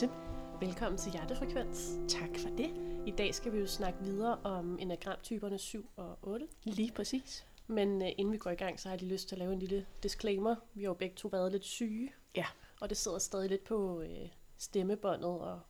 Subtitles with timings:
[0.00, 0.14] Louise.
[0.60, 1.98] Velkommen til Hjertefrekvens.
[2.08, 2.70] Tak for det.
[3.06, 6.48] I dag skal vi jo snakke videre om enagramtyperne 7 og 8.
[6.64, 7.46] Lige præcis.
[7.66, 9.52] Men uh, inden vi går i gang, så har jeg lige lyst til at lave
[9.52, 10.56] en lille disclaimer.
[10.74, 12.12] Vi har jo begge to været lidt syge.
[12.34, 12.46] Ja.
[12.80, 14.28] Og det sidder stadig lidt på uh,
[14.58, 15.60] stemmebåndet, og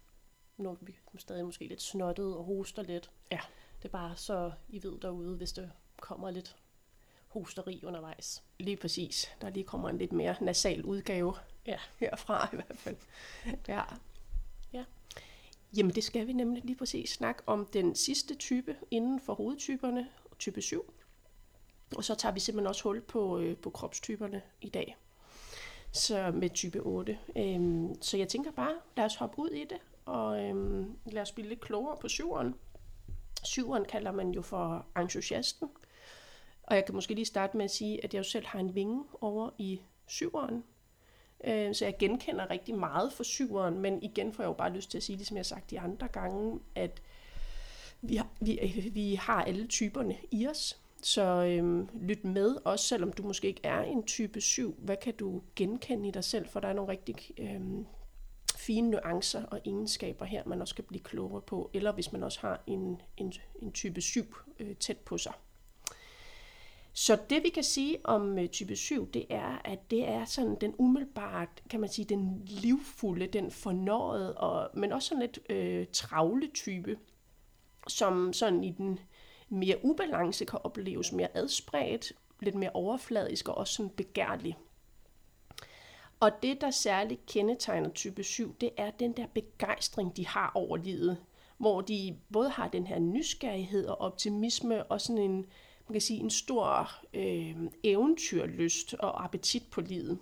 [0.56, 3.10] nu er vi stadig måske lidt snottet og hoster lidt.
[3.32, 3.40] Ja.
[3.82, 5.68] Det er bare så, I ved derude, hvis der
[6.00, 6.56] kommer lidt
[7.28, 8.42] hosteri undervejs.
[8.58, 9.36] Lige præcis.
[9.40, 11.34] Der lige kommer en lidt mere nasal udgave
[11.66, 11.78] Ja.
[11.96, 12.96] herfra i hvert fald.
[13.68, 13.82] Ja.
[15.76, 20.08] Jamen det skal vi nemlig lige præcis snakke om den sidste type inden for hovedtyperne,
[20.38, 20.92] type 7.
[21.96, 24.96] Og så tager vi simpelthen også hul på, øh, på kropstyperne i dag.
[25.92, 27.18] Så med type 8.
[27.36, 31.32] Øhm, så jeg tænker bare, lad os hoppe ud i det, og øhm, lad os
[31.32, 32.54] blive lidt klogere på syveren.
[33.44, 35.68] Syveren kalder man jo for entusiasten.
[36.62, 38.74] Og jeg kan måske lige starte med at sige, at jeg jo selv har en
[38.74, 40.64] vinge over i syveren.
[41.44, 44.90] Øh, Så jeg genkender rigtig meget for syveren, men igen får jeg jo bare lyst
[44.90, 47.02] til at sige, ligesom jeg har sagt de andre gange, at
[48.02, 50.80] vi har, vi, vi har alle typerne i os.
[51.02, 54.74] Så øhm, lyt med, også selvom du måske ikke er en type 7.
[54.78, 56.48] Hvad kan du genkende i dig selv?
[56.48, 57.86] For der er nogle rigtig øhm,
[58.56, 61.70] fine nuancer og egenskaber her, man også kan blive klogere på.
[61.74, 65.32] Eller hvis man også har en, en, en type 7 øh, tæt på sig.
[66.98, 70.56] Så det vi kan sige om øh, type 7, det er, at det er sådan
[70.60, 75.86] den umiddelbart, kan man sige, den livfulde, den fornøjet, og, men også sådan lidt øh,
[75.92, 76.98] travle type,
[77.88, 78.98] som sådan i den
[79.48, 84.56] mere ubalance kan opleves mere adspredt, lidt mere overfladisk og også sådan begærlig.
[86.20, 90.76] Og det, der særligt kendetegner type 7, det er den der begejstring, de har over
[90.76, 91.18] livet,
[91.58, 95.46] hvor de både har den her nysgerrighed og optimisme og sådan en,
[95.88, 100.18] man kan sige, en stor øh, eventyrlyst og appetit på livet.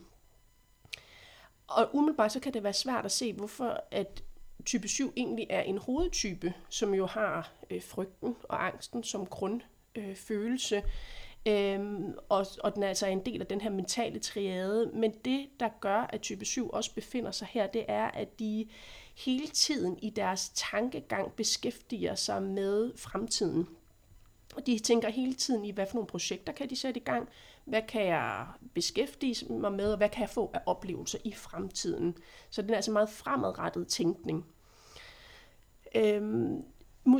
[1.66, 4.22] Og umiddelbart så kan det være svært at se, hvorfor at
[4.64, 9.74] type 7 egentlig er en hovedtype, som jo har øh, frygten og angsten som grundfølelse.
[9.96, 10.82] Øh, følelse.
[11.48, 14.90] Øhm, og, og den er altså en del af den her mentale triade.
[14.94, 18.68] Men det, der gør, at type 7 også befinder sig her, det er, at de
[19.16, 23.68] hele tiden i deres tankegang beskæftiger sig med fremtiden.
[24.56, 27.28] Og de tænker hele tiden i, hvad for nogle projekter kan de sætte i gang,
[27.64, 32.16] hvad kan jeg beskæftige mig med, og hvad kan jeg få af oplevelser i fremtiden.
[32.50, 34.46] Så den er altså meget fremadrettet tænkning.
[35.94, 36.64] Øhm,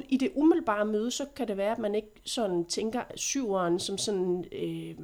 [0.09, 3.99] I det umiddelbare møde, så kan det være, at man ikke sådan tænker syveren som
[3.99, 4.97] sådan øh,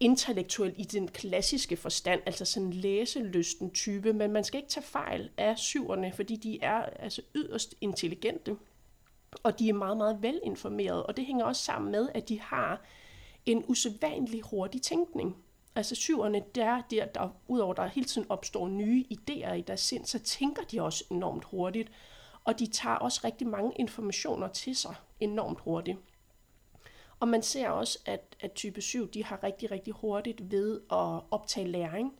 [0.00, 5.30] intellektuel i den klassiske forstand, altså sådan læselysten type, men man skal ikke tage fejl
[5.36, 8.56] af syverne, fordi de er altså yderst intelligente
[9.42, 12.82] og de er meget, meget velinformerede, og det hænger også sammen med, at de har
[13.46, 15.36] en usædvanlig hurtig tænkning.
[15.76, 20.04] Altså syverne, der, der, der udover der hele tiden opstår nye idéer i deres sind,
[20.04, 21.90] så tænker de også enormt hurtigt,
[22.44, 25.98] og de tager også rigtig mange informationer til sig enormt hurtigt.
[27.20, 31.20] Og man ser også, at, at type 7, de har rigtig, rigtig hurtigt ved at
[31.30, 32.12] optage læring.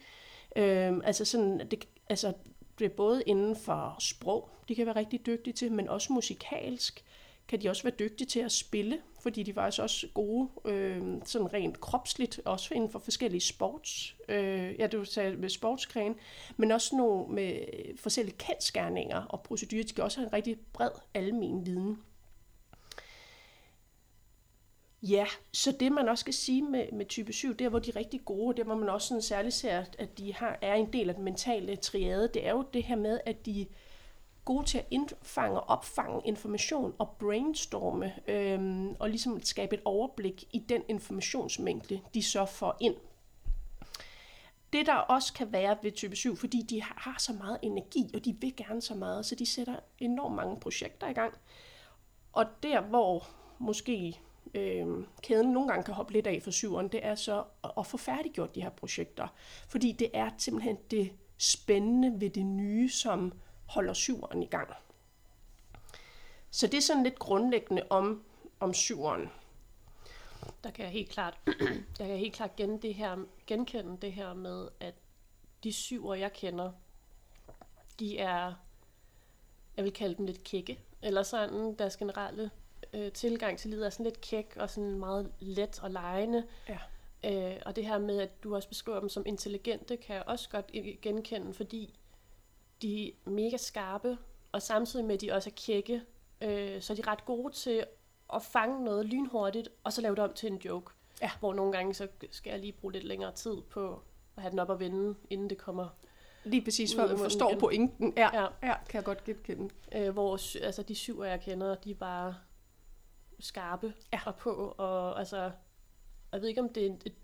[0.56, 2.32] Øhm, altså sådan, det, altså
[2.78, 7.04] det er både inden for sprog, de kan være rigtig dygtige til, men også musikalsk
[7.48, 11.52] kan de også være dygtige til at spille, fordi de var også gode øh, sådan
[11.52, 16.14] rent kropsligt, også inden for forskellige sports, øh, ja, du sagde med sportsgren,
[16.56, 17.58] men også nogle med
[17.96, 19.82] forskellige kendskærninger og procedurer.
[19.82, 21.98] De skal også have en rigtig bred almen viden.
[25.02, 27.96] Ja, så det man også skal sige med, med type 7, der hvor de er
[27.96, 31.08] rigtig gode, der hvor man også sådan særligt ser, at de har, er en del
[31.08, 33.66] af den mentale triade, det er jo det her med, at de øh,
[34.44, 40.44] gode til at indfange og opfange information og brainstorme, øhm, og ligesom skabe et overblik
[40.52, 42.94] i den informationsmængde, de så får ind.
[44.72, 48.24] Det der også kan være ved type 7, fordi de har så meget energi, og
[48.24, 51.34] de vil gerne så meget, så de sætter enormt mange projekter i gang.
[52.32, 53.26] Og der hvor
[53.58, 54.20] måske
[54.54, 54.86] øh,
[55.22, 57.96] kæden nogle gange kan hoppe lidt af for syveren, det er så at, at få
[57.96, 59.28] færdiggjort de her projekter.
[59.68, 63.32] Fordi det er simpelthen det spændende ved det nye, som
[63.66, 64.68] holder syveren i gang.
[66.50, 68.24] Så det er sådan lidt grundlæggende om,
[68.60, 69.30] om syveren.
[70.64, 71.38] Der kan jeg helt klart,
[71.98, 73.16] jeg kan helt klart gen det her,
[73.46, 74.94] genkende det her med, at
[75.64, 76.72] de syver, jeg kender,
[78.00, 78.54] de er,
[79.76, 82.50] jeg vil kalde dem lidt kække, eller sådan deres generelle
[82.92, 86.46] øh, tilgang til livet er sådan lidt kæk og sådan meget let og lejende.
[86.68, 86.78] Ja.
[87.24, 90.50] Øh, og det her med, at du også beskriver dem som intelligente, kan jeg også
[90.50, 90.72] godt
[91.02, 91.94] genkende, fordi
[92.84, 94.18] de er mega skarpe,
[94.52, 96.02] og samtidig med, at de også er kække,
[96.40, 97.84] øh, så er de ret gode til
[98.34, 100.92] at fange noget lynhurtigt, og så lave det om til en joke.
[101.22, 101.30] Ja.
[101.40, 104.02] Hvor nogle gange, så skal jeg lige bruge lidt længere tid på
[104.36, 105.88] at have den op og vende, inden det kommer
[106.44, 107.58] Lige præcis, før man forstår igen.
[107.60, 108.12] pointen.
[108.16, 108.46] Ja, Ja.
[108.62, 109.74] ja, kan jeg godt genkende.
[109.94, 110.32] Øh, hvor
[110.64, 112.34] altså, de syv, jeg kender, de er bare
[113.40, 114.20] skarpe Ja.
[114.26, 114.74] og på.
[114.78, 115.50] Og altså,
[116.32, 117.14] jeg ved ikke, om det er et,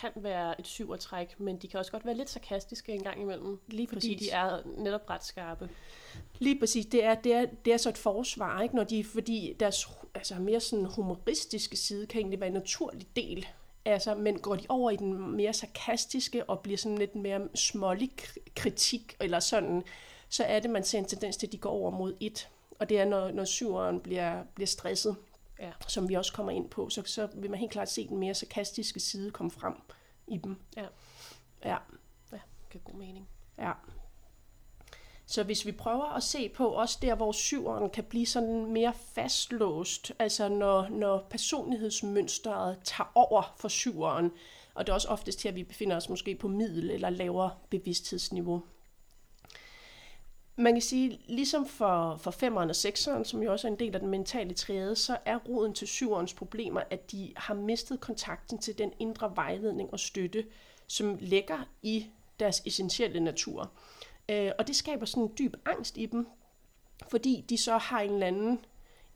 [0.00, 3.60] kan være et syvertræk, men de kan også godt være lidt sarkastiske en gang imellem.
[3.68, 4.28] Lige Fordi præcis.
[4.28, 5.70] de er netop ret skarpe.
[6.38, 8.76] Lige præcis, det er, det er, det er så et forsvar, ikke?
[8.76, 13.46] Når de, fordi deres altså, mere sådan humoristiske side kan egentlig være en naturlig del.
[13.84, 18.10] Altså, men går de over i den mere sarkastiske og bliver sådan lidt mere smålig
[18.56, 19.82] kritik eller sådan,
[20.28, 22.48] så er det, man ser en tendens til, at de går over mod et.
[22.78, 25.16] Og det er, når, når syveren bliver, bliver stresset,
[25.62, 25.72] Ja.
[25.88, 28.34] som vi også kommer ind på, så, så vil man helt klart se den mere
[28.34, 29.74] sarkastiske side komme frem
[30.26, 30.56] i dem.
[30.76, 30.86] Ja.
[31.64, 31.76] Ja.
[32.32, 32.38] Ja,
[32.70, 33.28] giver god mening.
[33.58, 33.72] Ja.
[35.26, 38.94] Så hvis vi prøver at se på også der, hvor syveren kan blive sådan mere
[39.14, 44.30] fastlåst, altså når, når personlighedsmønstret tager over for syveren,
[44.74, 48.62] og det er også oftest her, vi befinder os måske på middel eller lavere bevidsthedsniveau.
[50.56, 53.94] Man kan sige, ligesom for, for femeren og sekseren, som jo også er en del
[53.94, 58.58] af den mentale triade, så er roden til syverens problemer, at de har mistet kontakten
[58.58, 60.46] til den indre vejledning og støtte,
[60.86, 62.06] som ligger i
[62.40, 63.72] deres essentielle natur.
[64.28, 66.26] Øh, og det skaber sådan en dyb angst i dem,
[67.10, 68.64] fordi de så har en eller anden,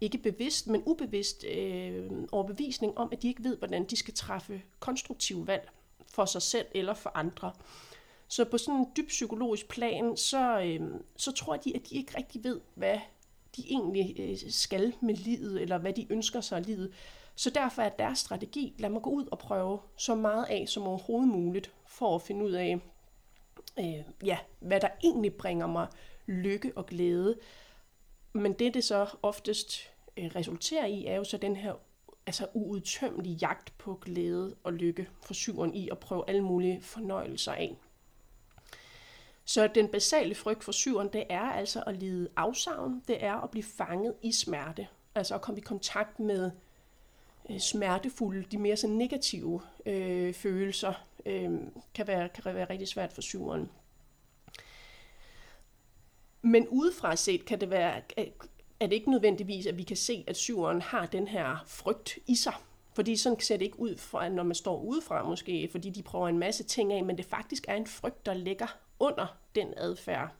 [0.01, 4.63] ikke bevidst, men ubevidst øh, overbevisning om, at de ikke ved, hvordan de skal træffe
[4.81, 5.69] konstruktive valg
[6.09, 7.53] for sig selv eller for andre.
[8.29, 10.81] Så på sådan en dyb psykologisk plan, så, øh,
[11.17, 12.99] så tror de, at de ikke rigtig ved, hvad
[13.57, 16.93] de egentlig øh, skal med livet, eller hvad de ønsker sig af livet.
[17.35, 20.83] Så derfor er deres strategi, lad mig gå ud og prøve så meget af som
[20.83, 22.81] overhovedet muligt, for at finde ud af,
[23.79, 25.87] øh, ja, hvad der egentlig bringer mig
[26.27, 27.39] lykke og glæde.
[28.33, 31.73] Men det, det så oftest øh, resulterer i, er jo så den her
[32.27, 37.53] altså uudtømmelig jagt på glæde og lykke for syveren i at prøve alle mulige fornøjelser
[37.53, 37.77] af.
[39.49, 43.51] Så den basale frygt for syveren, det er altså at lide afsavn, det er at
[43.51, 46.51] blive fanget i smerte, altså at komme i kontakt med
[47.51, 51.51] øh, smertefulde, de mere så negative øh, følelser, øh,
[51.95, 53.71] kan, være, kan være rigtig svært for syveren.
[56.43, 58.03] Men udefra set kan det være,
[58.81, 62.35] er det ikke nødvendigvis, at vi kan se, at syveren har den her frygt i
[62.35, 62.55] sig.
[62.95, 66.29] Fordi sådan ser det ikke ud, fra, når man står udefra måske, fordi de prøver
[66.29, 68.67] en masse ting af, men det faktisk er en frygt, der ligger
[69.01, 70.31] under den adfærd.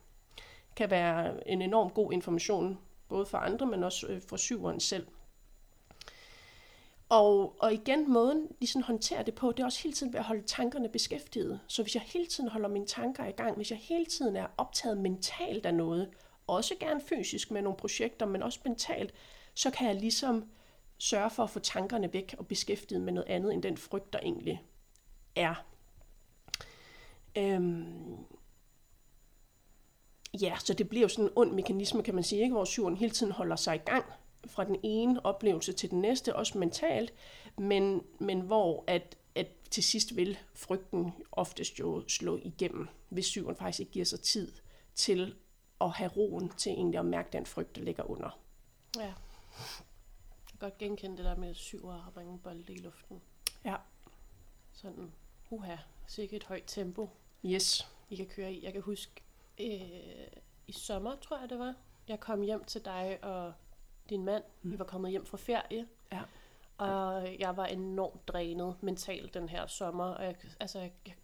[0.77, 5.07] Kan være en enorm god information, både for andre, men også øh, for syveren selv.
[7.09, 10.21] Og, og igen, måden de sådan håndterer det på, det er også hele tiden ved
[10.21, 11.61] at holde tankerne beskæftiget.
[11.69, 14.47] Så hvis jeg hele tiden holder mine tanker i gang, hvis jeg hele tiden er
[14.57, 16.11] optaget mentalt af noget,
[16.47, 19.15] også gerne fysisk med nogle projekter, men også mentalt,
[19.55, 20.45] så kan jeg ligesom
[20.99, 24.19] sørge for at få tankerne væk og beskæftiget med noget andet end den frygt, der
[24.19, 24.63] egentlig
[25.37, 25.65] er.
[27.37, 28.27] Øhm
[30.43, 32.55] ja, så det bliver jo sådan en ond mekanisme, kan man sige, ikke?
[32.55, 34.05] hvor syveren hele tiden holder sig i gang
[34.47, 37.13] fra den ene oplevelse til den næste, også mentalt,
[37.59, 43.57] men, men hvor at, at til sidst vil frygten oftest jo slå igennem, hvis syveren
[43.57, 44.53] faktisk ikke giver sig tid
[44.95, 45.35] til
[45.81, 48.39] at have roen til egentlig at mærke den frygt, der ligger under.
[48.97, 49.03] Ja.
[49.03, 49.15] Jeg
[50.49, 53.21] kan godt genkende det der med syv og bringe bolde i luften.
[53.65, 53.77] Ja.
[54.73, 55.13] Sådan,
[55.51, 55.77] uha,
[56.07, 57.11] sikkert et højt tempo,
[57.47, 57.89] Yes.
[58.11, 58.65] I kan køre i.
[58.65, 59.23] Jeg kan huske,
[59.61, 60.27] øh,
[60.67, 61.75] i sommer, tror jeg det var,
[62.09, 63.53] jeg kom hjem til dig og
[64.11, 64.45] din mand.
[64.63, 64.73] Mm.
[64.73, 65.89] Vi var kommet hjem fra ferie.
[66.13, 66.23] Ja.
[66.79, 70.05] Og jeg var enormt drænet mentalt den her sommer.
[70.05, 71.15] Og jeg, altså, jeg, jeg,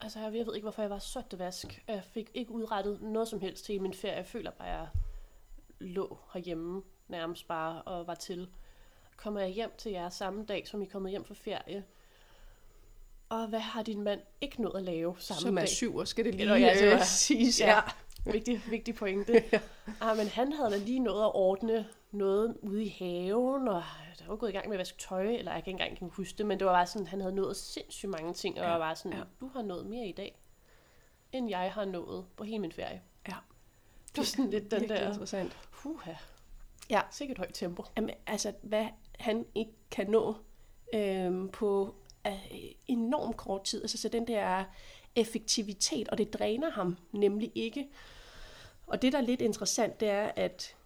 [0.00, 1.84] altså, jeg ved ikke, hvorfor jeg var så dvask.
[1.88, 4.16] Jeg fik ikke udrettet noget som helst til min ferie.
[4.16, 4.88] Jeg føler bare, at jeg
[5.78, 8.50] lå herhjemme nærmest bare og var til.
[9.16, 11.84] Kommer jeg hjem til jer samme dag, som I er kommet hjem fra ferie.
[13.28, 15.68] Og hvad har din mand ikke nået at lave samme Som er dag?
[15.68, 17.60] syver, skal det lige Eller, ja, det var- øh, siges.
[17.60, 17.66] ja.
[17.66, 17.80] Ja.
[18.32, 19.44] Vigtig, vigtig pointe.
[20.00, 23.82] ah, men han havde da lige nået at ordne noget ude i haven, og
[24.18, 26.10] der var gået i gang med at vaske tøj, eller jeg kan ikke engang kan
[26.12, 28.76] huske det, men det var bare sådan, han havde nået sindssygt mange ting, og Ja,
[28.78, 29.24] var sådan, ja.
[29.40, 30.38] du har nået mere i dag,
[31.32, 33.02] end jeg har nået på hele min ferie.
[33.28, 33.34] Ja.
[34.08, 35.56] Det var sådan lidt den der, interessant.
[35.70, 36.12] huha,
[36.90, 37.00] Ja.
[37.10, 37.84] sikkert højt tempo.
[37.96, 38.86] Jamen, altså, hvad
[39.18, 40.34] han ikke kan nå
[40.94, 41.94] øhm, på
[42.26, 43.82] af øh, enormt kort tid.
[43.82, 44.64] Altså, så den der
[45.16, 47.88] effektivitet, og det dræner ham nemlig ikke.
[48.86, 50.76] Og det, der er lidt interessant, det er, at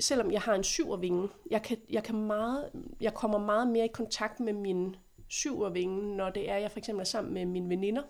[0.00, 2.70] selvom jeg har en syvervinge, jeg, kan, jeg, kan meget,
[3.00, 4.96] jeg kommer meget mere i kontakt med min
[5.28, 8.02] syvervinge, når det er, jeg for eksempel er sammen med mine veninder,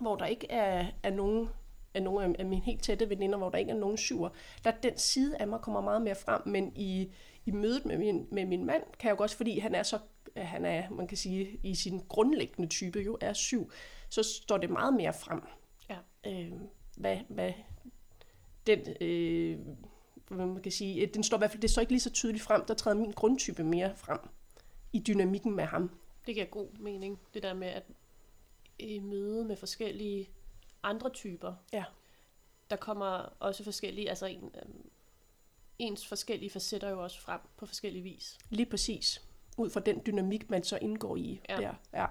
[0.00, 1.48] hvor der ikke er, er nogen
[1.94, 4.28] af nogle af- af mine helt tætte veninder, hvor der ikke er nogen syver.
[4.64, 7.08] Der den side af mig kommer meget mere frem, men i,
[7.46, 9.98] i mødet med min, med min mand, kan jeg jo også, fordi han er så,
[10.36, 13.70] han er, man kan sige, i sin grundlæggende type jo er syv,
[14.08, 15.42] så står det meget mere frem.
[15.88, 15.98] Ja.
[16.26, 16.52] øh,
[16.96, 17.52] hvad, hvad
[18.66, 19.58] den, øh,
[20.28, 22.44] hvad man kan sige, den står i hvert fald, det står ikke lige så tydeligt
[22.44, 24.18] frem, der træder min grundtype mere frem
[24.92, 25.90] i dynamikken med ham.
[26.26, 27.82] Det giver god mening, det der med at
[28.78, 30.28] i møde med forskellige
[30.82, 31.84] andre typer, Ja.
[32.70, 33.06] der kommer
[33.40, 34.90] også forskellige, altså en, øhm,
[35.78, 38.38] ens forskellige facetter jo også frem på forskellige vis.
[38.50, 39.22] Lige præcis.
[39.62, 41.40] Ud fra den dynamik, man så indgår i.
[41.48, 41.56] Ja.
[41.56, 41.74] Der.
[41.92, 42.06] Ja.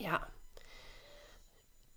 [0.00, 0.16] ja.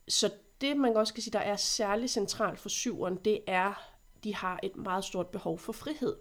[0.08, 3.91] Så det, man også kan sige, der er særligt centralt for syveren, det er,
[4.24, 6.15] de har et meget stort behov for frihed.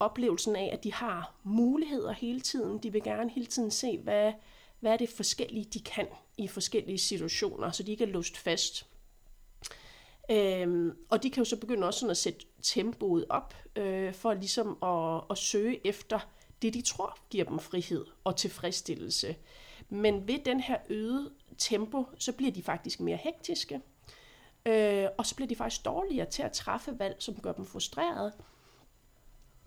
[0.00, 2.78] Oplevelsen af, at de har muligheder hele tiden.
[2.78, 4.32] De vil gerne hele tiden se, hvad,
[4.80, 6.06] hvad er det forskellige, de kan
[6.38, 8.86] i forskellige situationer, så de ikke er låst fast.
[10.30, 14.34] Øhm, og de kan jo så begynde også sådan at sætte tempoet op, øh, for
[14.34, 16.20] ligesom at, at søge efter
[16.62, 19.36] det, de tror giver dem frihed og tilfredsstillelse.
[19.88, 23.80] Men ved den her øgede tempo, så bliver de faktisk mere hektiske,
[24.66, 28.32] øh, og så bliver de faktisk dårligere til at træffe valg, som gør dem frustrerede.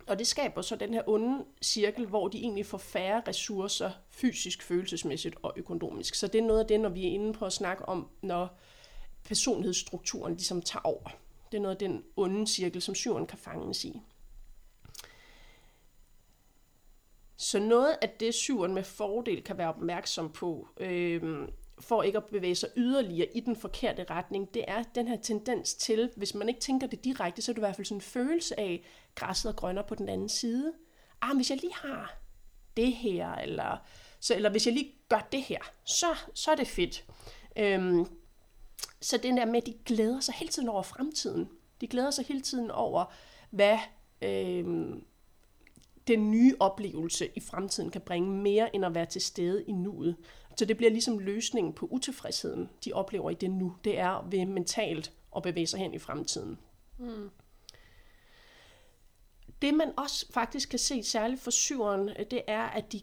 [0.07, 4.63] Og det skaber så den her onde cirkel, hvor de egentlig får færre ressourcer fysisk,
[4.63, 6.15] følelsesmæssigt og økonomisk.
[6.15, 8.57] Så det er noget af det, når vi er inde på at snakke om, når
[9.23, 11.09] personlighedsstrukturen ligesom tager over.
[11.51, 14.01] Det er noget af den onde cirkel, som syveren kan fanges i.
[17.37, 21.47] Så noget af det, syveren med fordel kan være opmærksom på, øh,
[21.79, 25.73] for ikke at bevæge sig yderligere i den forkerte retning, det er den her tendens
[25.73, 28.01] til, hvis man ikke tænker det direkte, så er det i hvert fald sådan en
[28.01, 30.73] følelse af, græsset er grønnere på den anden side.
[31.21, 32.17] Ah, hvis jeg lige har
[32.77, 33.77] det her, eller,
[34.19, 37.05] så, eller hvis jeg lige gør det her, så, så er det fedt.
[37.57, 38.05] Øhm,
[39.01, 41.49] så den der med, at de glæder sig hele tiden over fremtiden.
[41.81, 43.13] De glæder sig hele tiden over,
[43.49, 43.77] hvad
[44.21, 45.03] øhm,
[46.07, 50.15] den nye oplevelse i fremtiden kan bringe mere end at være til stede i nuet.
[50.57, 53.75] Så det bliver ligesom løsningen på utilfredsheden, de oplever i det nu.
[53.83, 56.57] Det er ved mentalt at bevæge sig hen i fremtiden.
[56.99, 57.29] Mm.
[59.61, 63.01] Det man også faktisk kan se særligt for syveren, det er, at de,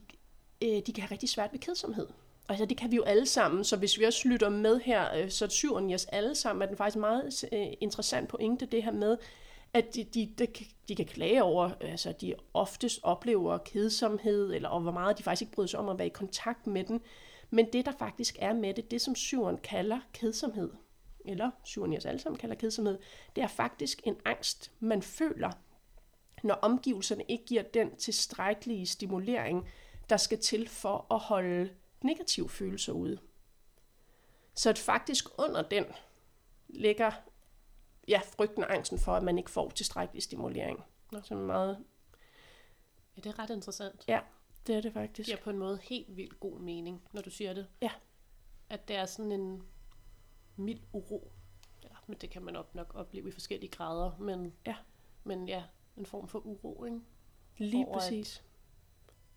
[0.63, 2.07] øh, de kan have rigtig svært ved kedsomhed.
[2.49, 5.31] Altså det kan vi jo alle sammen, så hvis vi også lytter med her, øh,
[5.31, 8.93] så syveren i os alle sammen, er den faktisk meget øh, interessant pointe, det her
[8.93, 9.17] med,
[9.75, 10.47] at de, de, de,
[10.89, 15.43] de kan klage over, altså de oftest oplever kedsomhed, eller og hvor meget de faktisk
[15.43, 17.01] ikke bryder sig om at være i kontakt med den.
[17.51, 20.71] Men det, der faktisk er med det, det som syveren kalder kedsomhed,
[21.25, 22.99] eller syveren i os alle sammen kalder kedsomhed,
[23.37, 25.51] det er faktisk en angst, man føler,
[26.43, 29.69] når omgivelserne ikke giver den tilstrækkelige stimulering,
[30.11, 31.71] der skal til for at holde
[32.03, 33.19] negative følelser ude.
[34.55, 35.85] Så at faktisk under den
[36.69, 37.13] ligger
[38.09, 40.85] ja, frygten og angsten for, at man ikke får tilstrækkelig stimulering.
[41.13, 41.21] Nå.
[41.23, 41.85] Så meget,
[43.17, 44.05] Ja, det er ret interessant.
[44.09, 44.21] ja,
[44.67, 45.17] det er det faktisk.
[45.17, 47.67] Det giver på en måde helt vildt god mening, når du siger det.
[47.83, 47.91] Ja.
[48.71, 49.63] At det er sådan en
[50.57, 51.33] mild uro.
[51.83, 54.17] Ja, men det kan man op nok opleve i forskellige grader.
[54.19, 54.77] Men, Ja.
[55.25, 55.65] men ja,
[55.97, 57.01] en form for uro, ikke?
[57.57, 58.43] Lige over, at- præcis.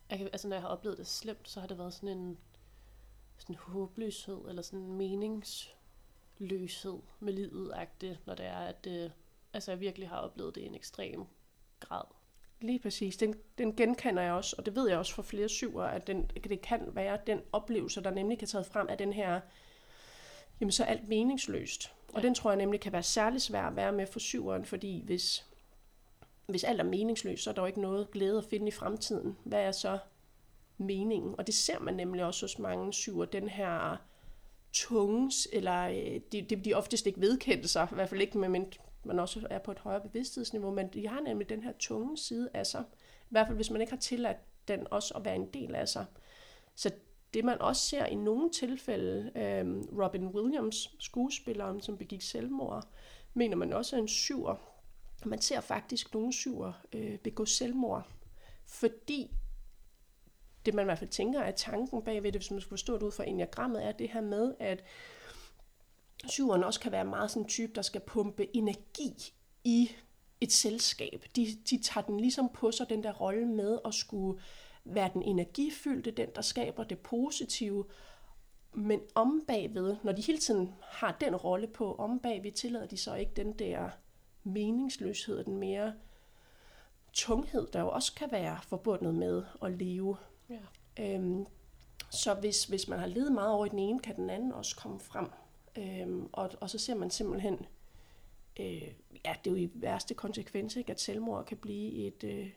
[0.09, 2.37] Jeg kan, altså, når jeg har oplevet det slemt, så har det været sådan en
[3.37, 4.97] sådan håbløshed, eller sådan en
[6.39, 7.73] meningsløshed med livet
[8.25, 9.11] når det er, at det,
[9.53, 11.25] altså, jeg virkelig har oplevet det i en ekstrem
[11.79, 12.03] grad.
[12.61, 13.17] Lige præcis.
[13.17, 16.31] Den, den genkender jeg også, og det ved jeg også fra flere syver, at den,
[16.43, 19.39] det kan være den oplevelse, der nemlig kan tage frem af den her,
[20.59, 21.93] jamen så alt meningsløst.
[22.13, 22.27] Og Ja.
[22.27, 25.45] den tror jeg nemlig kan være særlig svær at være med for syveren, fordi hvis,
[26.45, 29.37] hvis alt er meningsløst, så er der jo ikke noget glæde at finde i fremtiden.
[29.43, 29.99] Hvad er så
[30.77, 31.35] meningen?
[31.37, 33.97] Og det ser man nemlig også hos mange syver, den her
[34.77, 38.49] tunges, eller øh, de, de, de oftest ikke vedkendte sig, i hvert fald ikke med,
[38.49, 42.17] men man også er på et højere bevidsthedsniveau, men de har nemlig den her tunge
[42.17, 42.83] side af sig.
[43.23, 45.87] I hvert fald hvis man ikke har tilladt den også at være en del af
[45.87, 46.05] sig.
[46.75, 46.91] Så
[47.33, 49.65] det man også ser i nogle tilfælde, øh,
[50.03, 52.87] Robin Williams, skuespilleren, som begik selvmord,
[53.33, 54.55] mener man også er en syver.
[55.25, 58.07] Man ser faktisk nogle syver øh, begå selvmord,
[58.65, 59.31] fordi
[60.67, 63.03] det man i hvert fald tænker er tanken bagved det, hvis man skulle forstå det
[63.03, 64.83] ud fra enagrammet, er det her med, at
[66.25, 69.33] syveren også kan være meget sådan en type, der skal pumpe energi
[69.63, 69.91] i
[70.41, 71.25] et selskab.
[71.35, 74.41] De, de tager den ligesom på sig, den der rolle med at skulle
[74.85, 77.85] være den energifyldte, den der skaber det positive,
[78.73, 82.97] men om bagved, når de hele tiden har den rolle på, om bagved tillader de
[82.97, 83.89] så ikke den der
[84.43, 85.93] meningsløshed, den mere
[87.13, 90.17] tunghed, der jo også kan være forbundet med at leve.
[90.49, 90.59] Ja.
[90.99, 91.45] Øhm,
[92.09, 94.75] så hvis, hvis man har levet meget over i den ene, kan den anden også
[94.75, 95.27] komme frem.
[95.77, 97.65] Øhm, og, og så ser man simpelthen,
[98.59, 98.81] øh,
[99.25, 102.49] ja, det er jo i værste konsekvens, ikke, at selvmord kan blive et, øh,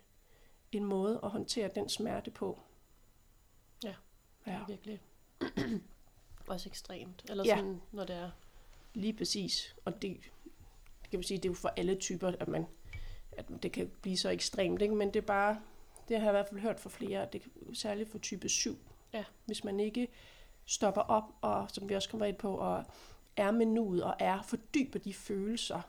[0.72, 2.60] en måde at håndtere den smerte på.
[3.84, 3.94] Ja.
[4.46, 4.52] Ja.
[4.52, 4.64] Ja.
[4.68, 5.00] Virkelig.
[6.48, 7.24] Også ekstremt.
[7.28, 7.56] Eller Ja.
[7.56, 8.30] sådan, når det er
[8.94, 9.76] Lige præcis.
[9.84, 10.20] Og det
[11.10, 12.66] kan man sige, det er jo for alle typer, at man
[13.32, 14.94] at det kan blive så ekstremt, ikke?
[14.94, 15.60] men det er bare,
[16.10, 18.78] det har jeg i hvert fald hørt fra flere, det er særligt for type 7.
[19.12, 19.24] Ja.
[19.46, 20.08] Hvis man ikke
[20.66, 22.84] stopper op, og som vi også kommer ind på, og
[23.36, 25.80] er med nuet, og er fordyber de følelser,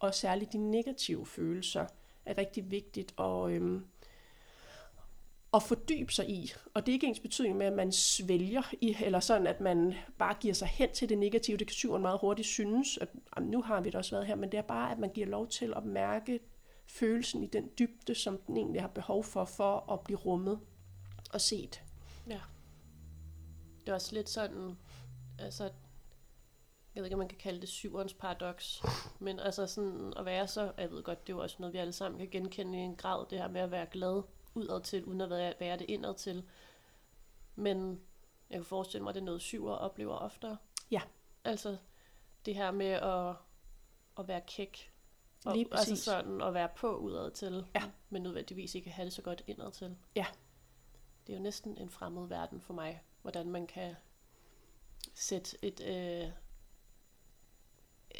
[0.00, 1.86] og særligt de negative følelser,
[2.26, 3.84] er rigtig vigtigt at, øhm,
[5.54, 6.52] at fordybe sig i.
[6.74, 9.94] Og det er ikke ens betydning med, at man svælger i, eller sådan, at man
[10.18, 11.56] bare giver sig hen til det negative.
[11.56, 14.34] Det kan syveren meget hurtigt synes, at jamen, nu har vi det også været her,
[14.34, 16.40] men det er bare, at man giver lov til at mærke
[16.92, 20.60] følelsen i den dybde, som den egentlig har behov for, for at blive rummet
[21.30, 21.82] og set.
[22.28, 22.40] Ja.
[23.80, 24.76] Det er også lidt sådan,
[25.38, 25.64] altså,
[26.94, 28.82] jeg ved ikke, om man kan kalde det syverens paradoks,
[29.18, 31.78] men altså sådan at være så, jeg ved godt, det er jo også noget, vi
[31.78, 34.22] alle sammen kan genkende i en grad, det her med at være glad
[34.54, 36.44] udad til, uden at være, det indad til.
[37.54, 38.00] Men
[38.50, 40.56] jeg kan forestille mig, at det er noget syver oplever oftere.
[40.90, 41.00] Ja.
[41.44, 41.76] Altså
[42.46, 43.36] det her med at,
[44.18, 44.91] at være kæk.
[45.44, 46.04] Og, Lige altså præcis.
[46.04, 47.82] sådan at være på udad til, Ja.
[48.10, 49.96] men nødvendigvis ikke have det så godt indad til.
[50.16, 50.26] Ja.
[51.26, 53.94] Det er jo næsten en fremmed verden for mig, hvordan man kan
[55.14, 56.30] sætte et, øh,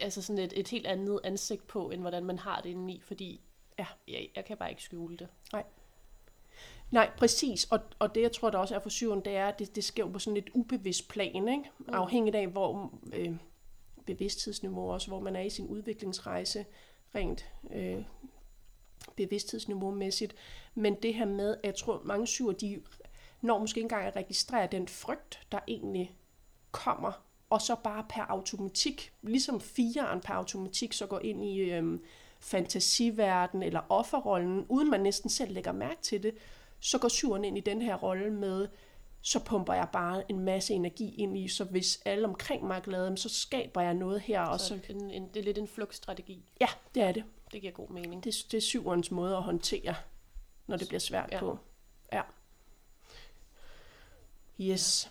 [0.01, 3.41] altså sådan et, et helt andet ansigt på, end hvordan man har det indeni, fordi
[3.79, 3.87] Ja.
[4.09, 5.29] jeg, jeg kan bare ikke skjule det.
[6.91, 7.65] Nej, præcis.
[7.65, 9.85] Og, og det, jeg tror, der også er for syveren, det er, at det, det
[9.85, 11.71] sker jo på sådan et ubevidst plan, ikke?
[11.79, 11.87] Mm.
[11.95, 13.37] afhængigt af, hvor øh,
[14.07, 16.67] bevidsthedsniveau også, hvor man er i sin udviklingsrejse,
[17.15, 18.03] rent øh,
[19.17, 20.35] bevidsthedsniveau-mæssigt.
[20.75, 22.83] Men det her med, at jeg tror, mange syger, de
[23.41, 26.17] når måske ikke engang at registrere den frygt, der egentlig
[26.71, 27.13] kommer,
[27.51, 32.01] og så bare per automatik, ligesom fireren per automatik, så går ind i øh,
[32.41, 36.35] fantasiverden eller offerrollen, uden man næsten selv lægger mærke til det,
[36.81, 38.69] så går syveren ind i den her rolle med,
[39.23, 42.81] så pumper jeg bare en masse energi ind i, så hvis alle omkring mig er
[42.81, 44.41] glade, så skaber jeg noget her.
[44.41, 46.45] Og Så så, en, en, det er lidt en flugtstrategi.
[46.61, 47.25] ja, det er det.
[47.53, 48.25] Det giver god mening.
[48.25, 49.95] Det, det er syverens måde at håndtere,
[50.67, 51.37] når det bliver svært Ja.
[51.37, 51.41] ja.
[51.41, 51.59] på.
[52.13, 52.23] Ja.
[54.61, 55.11] Yes.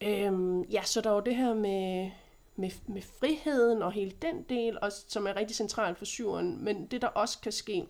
[0.00, 2.10] Øhm, ja, så der er jo det her med,
[2.56, 6.64] med, med friheden og hele den del, og, som er rigtig centralt for syveren.
[6.64, 7.86] Men det, der også kan ske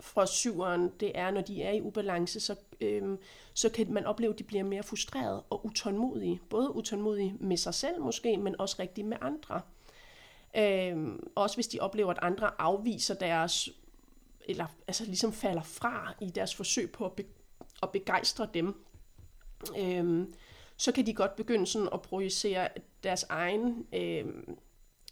[0.00, 3.18] fra syveren, det er, når de er i ubalance, så, øhm,
[3.54, 6.40] så kan man opleve, at de bliver mere frustrerede og utålmodige.
[6.50, 9.60] Både utålmodige med sig selv måske, men også rigtig med andre.
[10.56, 13.68] Øhm, også hvis de oplever, at andre afviser deres,
[14.40, 17.24] eller altså ligesom falder fra i deres forsøg på at, be,
[17.82, 18.84] at begejstre dem,
[19.78, 20.34] øhm,
[20.76, 22.68] så kan de godt begynde sådan at projicere
[23.02, 24.58] deres egen, øhm,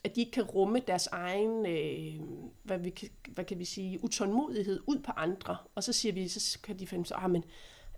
[0.05, 2.21] at de ikke kan rumme deres egen, øh,
[2.63, 5.57] hvad, vi hvad kan vi sige, utålmodighed ud på andre.
[5.75, 7.45] Og så siger vi, så kan de finde så, ah, men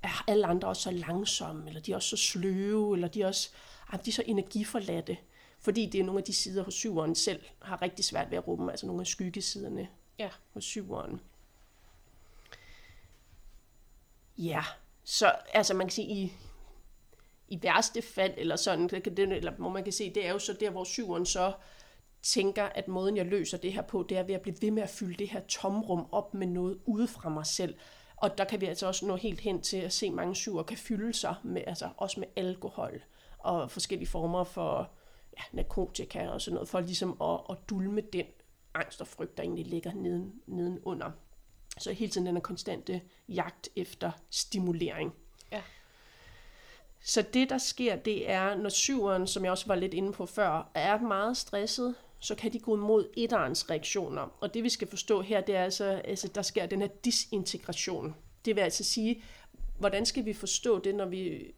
[0.03, 3.27] er alle andre også så langsomme, eller de er også så sløve, eller de er
[3.27, 3.51] også,
[3.93, 5.17] ah, de er så energiforladte.
[5.59, 8.49] Fordi det er nogle af de sider hos syveren selv har rigtig svært ved at
[8.49, 9.89] rumme, altså nogle af skyggesiderne
[10.19, 10.29] Ja.
[10.55, 11.21] hos syveren.
[14.39, 14.65] Ja,
[15.05, 16.33] så altså man kan sige, i,
[17.49, 20.53] i værste fald, eller sådan, det, eller hvor man kan se, det er jo så
[20.53, 21.53] der, hvor syveren så
[22.27, 24.83] tænker, at måden jeg løser det her på, det er ved at blive ved med
[24.83, 27.75] at fylde det her tomrum op med noget ude fra mig selv.
[28.17, 30.77] Og der kan vi altså også nå helt hen til at se mange syver kan
[30.77, 33.03] fylde sig med, altså også med alkohol
[33.39, 34.91] og forskellige former for
[35.39, 38.27] ja, narkotika og sådan noget, for ligesom at, at dulme den
[38.75, 41.11] angst og frygt, der egentlig ligger neden, nedenunder.
[41.79, 45.15] Så hele tiden den her konstante jagt efter stimulering.
[45.53, 45.63] Ja.
[47.01, 50.27] Så det, der sker, det er, når syveren, som jeg også var lidt inde på
[50.27, 54.37] før, er meget stresset, så kan de gå imod etterens reaktioner.
[54.41, 58.15] Og det, vi skal forstå her, det er altså, altså der sker den her disintegration.
[58.45, 59.23] Det vil altså sige,
[59.79, 61.55] hvordan skal vi forstå det, når vi,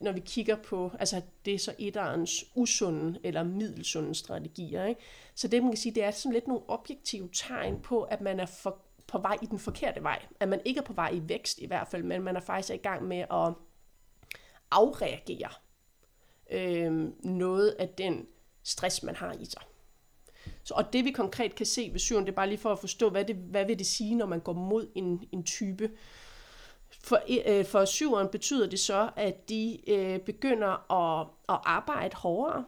[0.00, 4.84] når vi kigger på, altså det er så etterens usunde eller middelsunde strategier.
[4.84, 5.00] Ikke?
[5.34, 8.40] Så det, man kan sige, det er sådan lidt nogle objektive tegn på, at man
[8.40, 10.22] er for, på vej i den forkerte vej.
[10.40, 12.74] At man ikke er på vej i vækst i hvert fald, men man er faktisk
[12.74, 13.54] i gang med at
[14.70, 15.50] afreagere
[16.50, 16.92] øh,
[17.24, 18.26] noget af den
[18.62, 19.62] stress, man har i sig.
[20.68, 22.78] Så, og det vi konkret kan se ved syren, det er bare lige for at
[22.78, 25.90] forstå, hvad, det, hvad vil det sige, når man går mod en, en type.
[27.04, 32.64] For, øh, for syren betyder det så, at de øh, begynder at, at arbejde hårdere,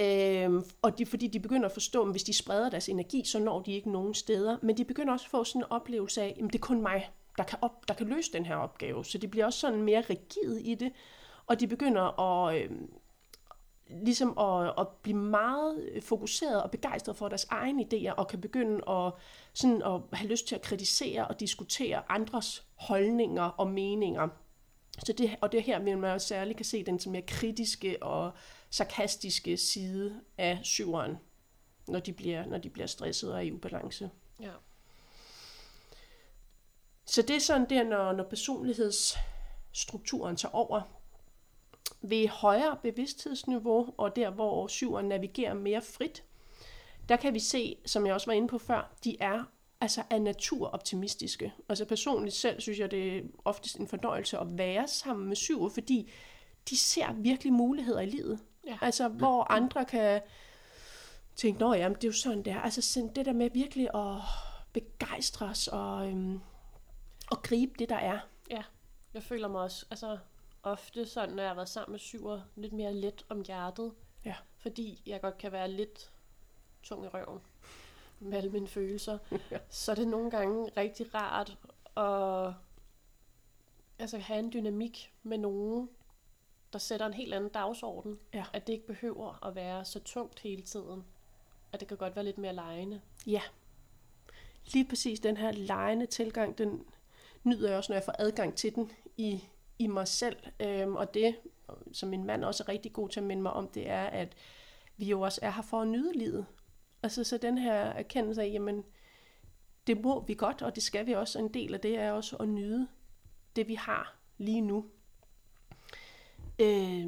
[0.00, 3.38] øh, og de, fordi de begynder at forstå, at hvis de spreder deres energi, så
[3.38, 4.56] når de ikke nogen steder.
[4.62, 7.10] Men de begynder også at få sådan en oplevelse af, at det er kun mig,
[7.36, 9.04] der kan, op, der kan løse den her opgave.
[9.04, 10.92] Så de bliver også sådan mere rigide i det,
[11.46, 12.70] og de begynder at, øh,
[13.90, 18.90] ligesom at, at blive meget fokuseret og begejstret for deres egne idéer, og kan begynde
[18.90, 19.12] at,
[19.52, 24.28] sådan at have lyst til at kritisere og diskutere andres holdninger og meninger.
[25.04, 28.32] Så det, og det er her, man jo særligt kan se den mere kritiske og
[28.70, 31.18] sarkastiske side af syveren,
[31.88, 34.10] når de bliver, når de bliver stresset og er i ubalance.
[34.40, 34.52] Ja.
[37.06, 40.97] Så det er sådan der, når, når personlighedsstrukturen tager over.
[42.00, 46.24] Ved højere bevidsthedsniveau, og der hvor syveren navigerer mere frit,
[47.08, 49.44] der kan vi se, som jeg også var inde på før, de er
[49.80, 51.52] altså af natur optimistiske.
[51.68, 55.70] Altså personligt selv synes jeg, det er oftest en fornøjelse at være sammen med syv,
[55.70, 56.10] fordi
[56.70, 58.38] de ser virkelig muligheder i livet.
[58.66, 58.78] Ja.
[58.80, 60.20] Altså hvor andre kan
[61.36, 62.60] tænke, nå jamen, det er jo sådan der.
[62.60, 64.22] Altså det der med virkelig at
[64.72, 66.40] begejstres og, øhm,
[67.30, 68.18] og gribe det, der er.
[68.50, 68.62] Ja,
[69.14, 70.18] jeg føler mig også altså,
[70.62, 73.92] ofte sådan, når jeg har været sammen med syver, lidt mere let om hjertet.
[74.24, 74.34] Ja.
[74.56, 76.12] Fordi jeg godt kan være lidt
[76.82, 77.40] tung i røven
[78.20, 79.18] med alle mine følelser.
[79.50, 79.58] ja.
[79.68, 81.58] Så er det nogle gange rigtig rart
[81.96, 82.54] at
[83.98, 85.88] altså, have en dynamik med nogen,
[86.72, 88.18] der sætter en helt anden dagsorden.
[88.34, 88.44] Ja.
[88.52, 91.04] At det ikke behøver at være så tungt hele tiden.
[91.72, 93.00] At det kan godt være lidt mere lejende.
[93.26, 93.42] Ja.
[94.72, 96.84] Lige præcis den her lejende tilgang, den
[97.44, 99.44] nyder jeg også, når jeg får adgang til den i,
[99.78, 100.36] i mig selv.
[100.60, 101.36] Øhm, og det,
[101.92, 104.34] som min mand også er rigtig god til at minde mig om, det er, at
[104.96, 106.46] vi jo også er her for at nyde livet.
[107.02, 108.84] Altså så den her erkendelse af, jamen,
[109.86, 111.38] det må vi godt, og det skal vi også.
[111.38, 112.88] En del af det er også at nyde
[113.56, 114.84] det, vi har lige nu.
[116.58, 117.06] Øh,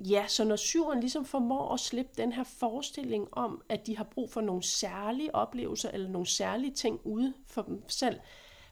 [0.00, 4.04] ja, så når syveren ligesom formår at slippe den her forestilling om, at de har
[4.04, 8.20] brug for nogle særlige oplevelser, eller nogle særlige ting ude for dem selv,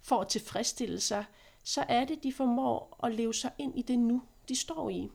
[0.03, 1.25] for at tilfredsstille sig,
[1.64, 5.11] så er det, de formår at leve sig ind i det nu, de står i.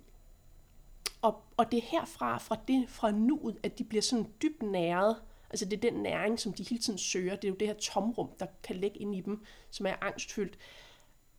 [1.21, 5.21] Og, og det er herfra, fra, det, fra nuet, at de bliver sådan dybt næret.
[5.49, 7.35] Altså det er den næring, som de hele tiden søger.
[7.35, 10.57] Det er jo det her tomrum, der kan ligge ind i dem, som er angstfyldt.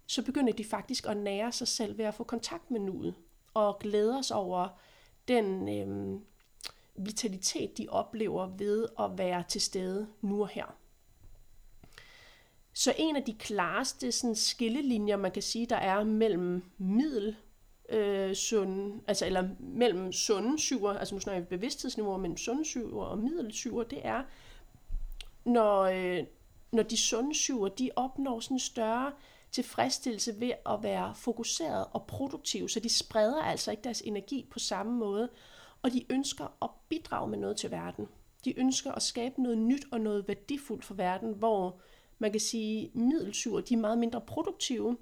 [0.06, 3.14] Så begynder de faktisk at nære sig selv ved at få kontakt med nuet.
[3.54, 4.68] Og glæde os over
[5.28, 6.20] den øh,
[6.96, 10.76] vitalitet, de oplever ved at være til stede nu og her.
[12.78, 17.36] Så en af de klareste sådan, skillelinjer, man kan sige, der er mellem middel
[17.88, 23.04] øh, sunde, altså, eller mellem sunde syver, altså nu snakker vi bevidsthedsniveauer, mellem sunde syver
[23.04, 24.22] og middelsyver, det er,
[25.44, 26.24] når, øh,
[26.72, 29.12] når de sunde syver, de opnår sådan en større
[29.52, 34.58] tilfredsstillelse ved at være fokuseret og produktiv, så de spreder altså ikke deres energi på
[34.58, 35.28] samme måde,
[35.82, 38.08] og de ønsker at bidrage med noget til verden.
[38.44, 41.80] De ønsker at skabe noget nyt og noget værdifuldt for verden, hvor
[42.18, 44.96] man kan sige, middelsyver, de er meget mindre produktive,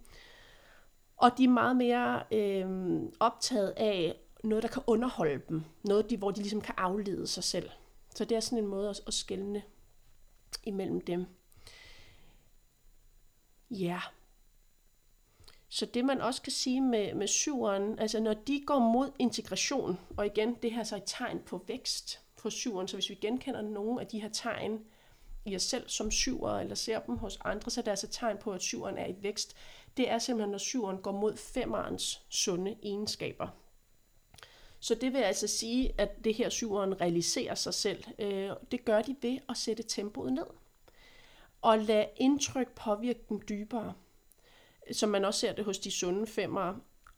[1.17, 5.63] og de er meget mere øh, optaget af noget, der kan underholde dem.
[5.85, 7.71] Noget, de, hvor de ligesom kan aflede sig selv.
[8.15, 9.63] Så det er sådan en måde at, at skælne
[10.65, 11.27] imellem dem.
[13.71, 14.01] Ja.
[15.69, 19.99] Så det man også kan sige med, med syveren, altså når de går mod integration,
[20.17, 23.63] og igen, det her så et tegn på vækst for syveren, så hvis vi genkender
[23.63, 24.85] nogle af de her tegn
[25.45, 28.39] i os selv som syver, eller ser dem hos andre, så er det altså tegn
[28.39, 29.57] på, at syveren er i vækst
[29.97, 33.49] det er simpelthen, når syveren går mod femmerens sunde egenskaber.
[34.81, 38.05] Så det vil altså sige, at det her syveren realiserer sig selv.
[38.19, 40.47] Øh, det gør de ved at sætte tempoet ned.
[41.63, 43.95] Og lade indtryk påvirke dem dybere.
[44.93, 46.75] Som man også ser det hos de sunde femmer.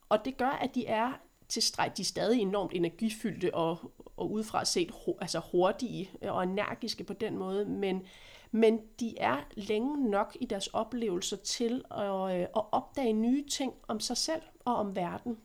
[0.09, 1.13] Og det gør, at de er
[1.49, 7.13] tilstræk, de er stadig enormt energifyldte og, og udefra set altså hurtige og energiske på
[7.13, 8.07] den måde, men
[8.51, 13.75] men de er længe nok i deres oplevelser til at, øh, at opdage nye ting
[13.89, 15.39] om sig selv og om verden.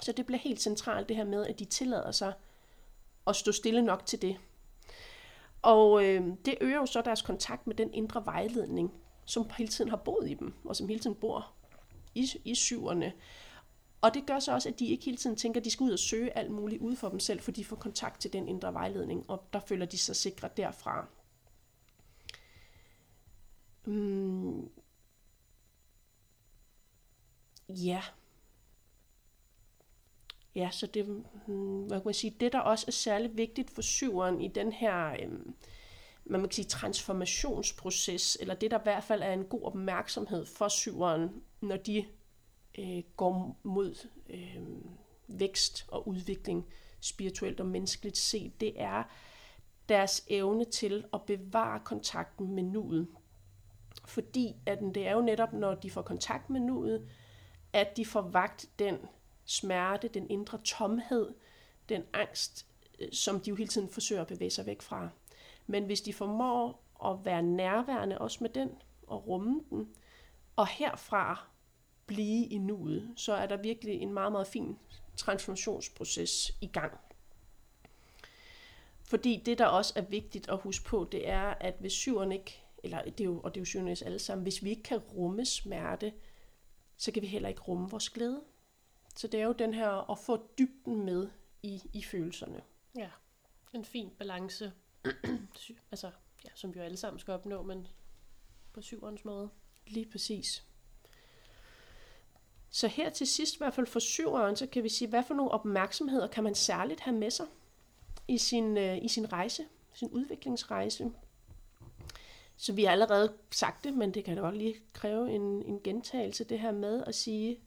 [0.00, 2.32] Så det bliver helt centralt det her med, at de tillader sig
[3.26, 4.36] at stå stille nok til det.
[5.62, 8.92] Og øh, det øger jo så deres kontakt med den indre vejledning,
[9.24, 11.52] som hele tiden har boet i dem, og som hele tiden bor
[12.14, 13.12] i, i syverne.
[14.00, 15.92] Og det gør så også, at de ikke hele tiden tænker, at de skal ud
[15.92, 18.74] og søge alt muligt ude for dem selv, for de får kontakt til den indre
[18.74, 21.06] vejledning, og der føler de sig sikre derfra.
[23.84, 24.68] Mm.
[27.68, 28.02] Ja.
[30.54, 31.08] Ja, så det,
[31.48, 34.72] mm, hvad kan man sige, det der også er særligt vigtigt for syveren i den
[34.72, 35.54] her, øhm,
[36.24, 40.68] man kan sige, transformationsproces, eller det der i hvert fald er en god opmærksomhed for
[40.68, 42.04] syveren, når de
[42.78, 44.62] øh, går mod øh,
[45.28, 46.66] vækst og udvikling
[47.00, 49.02] spirituelt og menneskeligt set, det er
[49.88, 53.08] deres evne til at bevare kontakten med nuet.
[54.04, 57.08] Fordi at det er jo netop, når de får kontakt med nuet,
[57.72, 58.98] at de får vagt den
[59.44, 61.34] smerte, den indre tomhed,
[61.88, 62.66] den angst,
[62.98, 65.08] øh, som de jo hele tiden forsøger at bevæge sig væk fra.
[65.66, 68.70] Men hvis de formår at være nærværende også med den,
[69.06, 69.88] og rumme den,
[70.56, 71.49] og herfra
[72.14, 74.78] blive i nuet, så er der virkelig en meget, meget fin
[75.16, 77.00] transformationsproces i gang.
[79.02, 82.62] Fordi det, der også er vigtigt at huske på, det er, at hvis syveren ikke,
[82.82, 84.98] eller det er jo, og det er jo syverne alle sammen, hvis vi ikke kan
[84.98, 86.12] rumme smerte,
[86.96, 88.42] så kan vi heller ikke rumme vores glæde.
[89.16, 91.28] Så det er jo den her at få dybden med
[91.62, 92.62] i, i følelserne.
[92.96, 93.10] Ja,
[93.72, 94.72] en fin balance,
[95.92, 96.10] altså,
[96.44, 97.86] ja, som vi jo alle sammen skal opnå, men
[98.72, 99.50] på syverens måde.
[99.86, 100.69] Lige præcis.
[102.70, 105.34] Så her til sidst, i hvert fald for syveren, så kan vi sige, hvad for
[105.34, 107.46] nogle opmærksomheder kan man særligt have med sig
[108.28, 111.10] i sin, øh, i sin rejse, sin udviklingsrejse.
[112.56, 115.80] Så vi har allerede sagt det, men det kan da godt lige kræve en, en
[115.84, 117.60] gentagelse, det her med at sige,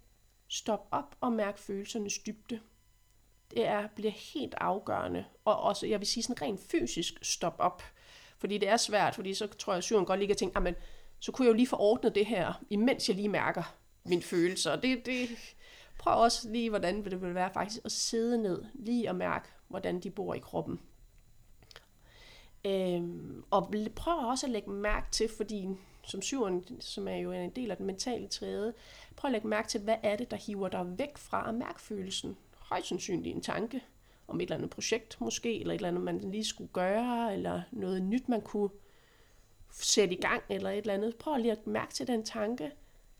[0.48, 2.60] stop op og mærk følelsernes dybde.
[3.52, 7.84] Det er, bliver helt afgørende, og også, jeg vil sige sådan rent fysisk, stop op.
[8.38, 10.64] Fordi det er svært, fordi så tror jeg, at syren godt lige kan tænke, ah,
[10.64, 10.76] men
[11.20, 14.76] så kunne jeg jo lige få ordnet det her, imens jeg lige mærker mine følelser.
[14.76, 15.30] Det, det,
[16.00, 20.00] prøv også lige, hvordan det vil være faktisk at sidde ned, lige og mærke, hvordan
[20.00, 20.80] de bor i kroppen.
[22.66, 25.68] Øhm, og prøv også at lægge mærke til, fordi
[26.08, 28.74] som syveren, som er jo en del af den mentale træde,
[29.16, 31.82] prøv at lægge mærke til, hvad er det, der hiver dig væk fra at mærke
[31.82, 32.38] følelsen.
[32.60, 33.84] Højst sandsynligt en tanke
[34.28, 37.62] om et eller andet projekt måske, eller et eller andet, man lige skulle gøre, eller
[37.72, 38.70] noget nyt, man kunne
[39.72, 41.16] sætte i gang, eller et eller andet.
[41.16, 42.72] Prøv lige at mærke til den tanke,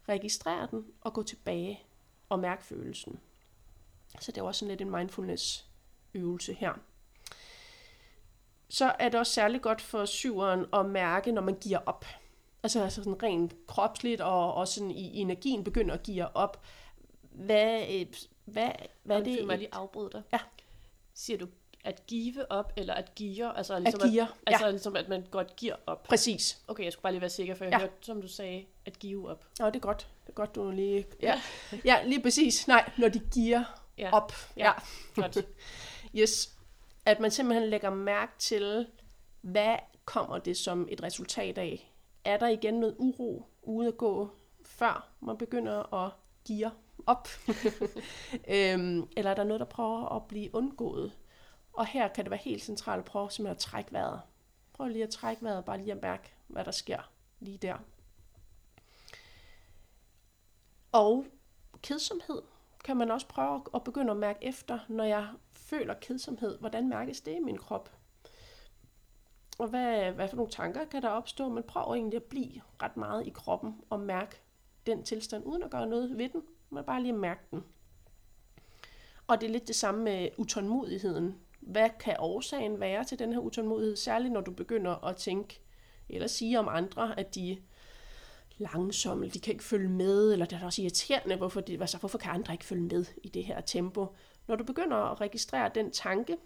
[0.08, 1.82] registrere den, og gå tilbage
[2.28, 3.20] og mærke følelsen.
[4.20, 5.66] Så det er også sådan lidt en mindfulness
[6.14, 6.72] øvelse her.
[8.68, 12.06] Så er det også særlig godt for syveren at mærke, når man giver op.
[12.62, 16.64] Altså, altså sådan rent kropsligt og, og sådan i energien begynder at give op.
[17.20, 18.06] Hvad, øh,
[18.44, 18.70] hvad,
[19.02, 19.46] hvad er det?
[19.48, 20.22] Jeg lige afbryde dig.
[20.32, 20.38] Ja.
[21.14, 21.46] Siger du
[21.84, 23.56] at give op, eller at give?
[23.56, 26.02] Altså, ligesom at give, at, altså, ligesom at man godt giver op.
[26.02, 26.58] Præcis.
[26.68, 27.78] Okay, jeg skulle bare lige være sikker, for jeg ja.
[27.78, 29.44] hørte, som du sagde, at give op.
[29.58, 30.08] Nå, det er godt.
[30.22, 31.06] Det er godt, du lige...
[31.22, 31.40] Ja,
[31.84, 32.68] ja lige præcis.
[32.68, 33.64] Nej, når de giver
[33.98, 34.10] ja.
[34.12, 34.32] op.
[34.56, 34.72] Ja, ja.
[35.22, 35.38] godt.
[36.18, 36.50] yes.
[37.06, 38.86] At man simpelthen lægger mærke til,
[39.40, 41.92] hvad kommer det som et resultat af?
[42.24, 44.30] Er der igen noget uro ude at gå,
[44.64, 46.12] før man begynder at
[46.44, 46.70] give
[47.06, 47.28] op?
[48.48, 51.12] øhm, eller er der noget, der prøver at blive undgået?
[51.74, 54.20] Og her kan det være helt centralt at prøve simpelthen at trække vejret.
[54.72, 57.10] Prøv lige at trække vejret, bare lige at mærke, hvad der sker
[57.40, 57.76] lige der.
[60.92, 61.26] Og
[61.82, 62.42] kedsomhed
[62.84, 66.58] kan man også prøve at begynde at mærke efter, når jeg føler kedsomhed.
[66.58, 67.90] Hvordan mærkes det i min krop?
[69.58, 71.48] Og hvad, hvad for nogle tanker kan der opstå?
[71.48, 74.40] Men prøv egentlig at blive ret meget i kroppen og mærke
[74.86, 76.42] den tilstand, uden at gøre noget ved den.
[76.70, 77.64] Men bare lige at mærke den.
[79.26, 81.40] Og det er lidt det samme med utålmodigheden.
[81.66, 83.96] Hvad kan årsagen være til den her utålmodighed?
[83.96, 85.60] Særligt når du begynder at tænke
[86.08, 87.58] eller sige om andre, at de
[88.58, 92.18] langsomme, de kan ikke følge med, eller det er også irriterende, hvorfor, det, altså, hvorfor
[92.18, 94.06] kan andre ikke følge med i det her tempo.
[94.46, 96.36] Når du begynder at registrere den tanke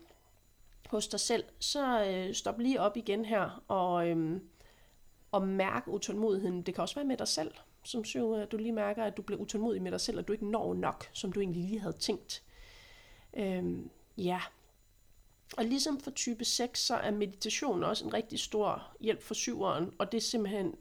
[0.86, 4.40] hos dig selv, så øh, stop lige op igen her og, øh,
[5.32, 6.62] og mærk utålmodigheden.
[6.62, 7.54] Det kan også være med dig selv,
[7.84, 10.32] som syv, at du lige mærker, at du bliver utålmodig med dig selv, og du
[10.32, 12.42] ikke når nok, som du egentlig lige havde tænkt.
[13.36, 13.64] Øh,
[14.16, 14.40] ja.
[15.56, 19.92] Og ligesom for type 6, så er meditation også en rigtig stor hjælp for syveren,
[19.98, 20.74] og det er simpelthen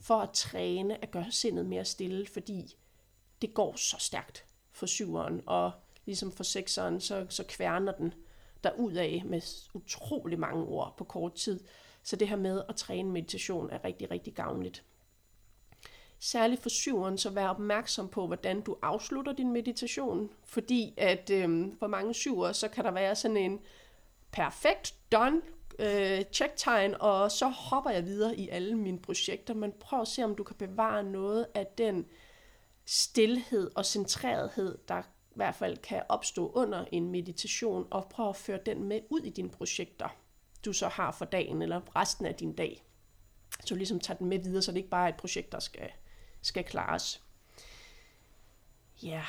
[0.00, 2.76] for at træne at gøre sindet mere stille, fordi
[3.42, 5.72] det går så stærkt for syveren, og
[6.06, 8.14] ligesom for sekseren, så, så kværner den
[8.64, 9.40] der ud af med
[9.74, 11.60] utrolig mange ord på kort tid.
[12.02, 14.84] Så det her med at træne meditation er rigtig, rigtig gavnligt.
[16.18, 21.66] Særligt for syveren, så vær opmærksom på, hvordan du afslutter din meditation, fordi at øh,
[21.78, 23.60] for mange syver, så kan der være sådan en
[24.32, 25.40] perfekt done
[25.78, 29.54] øh, checktegn, og så hopper jeg videre i alle mine projekter.
[29.54, 32.06] Men prøv at se, om du kan bevare noget af den
[32.84, 38.36] stillhed og centrerethed, der i hvert fald kan opstå under en meditation, og prøv at
[38.36, 40.08] føre den med ud i dine projekter,
[40.64, 42.84] du så har for dagen eller resten af din dag.
[43.64, 45.90] Så ligesom tager den med videre, så det ikke bare er et projekt, der skal,
[46.42, 47.22] skal klares.
[49.02, 49.22] Ja,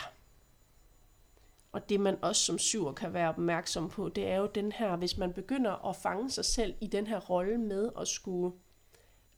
[1.71, 4.95] og det man også som syver kan være opmærksom på, det er jo den her,
[4.95, 8.55] hvis man begynder at fange sig selv i den her rolle med at skulle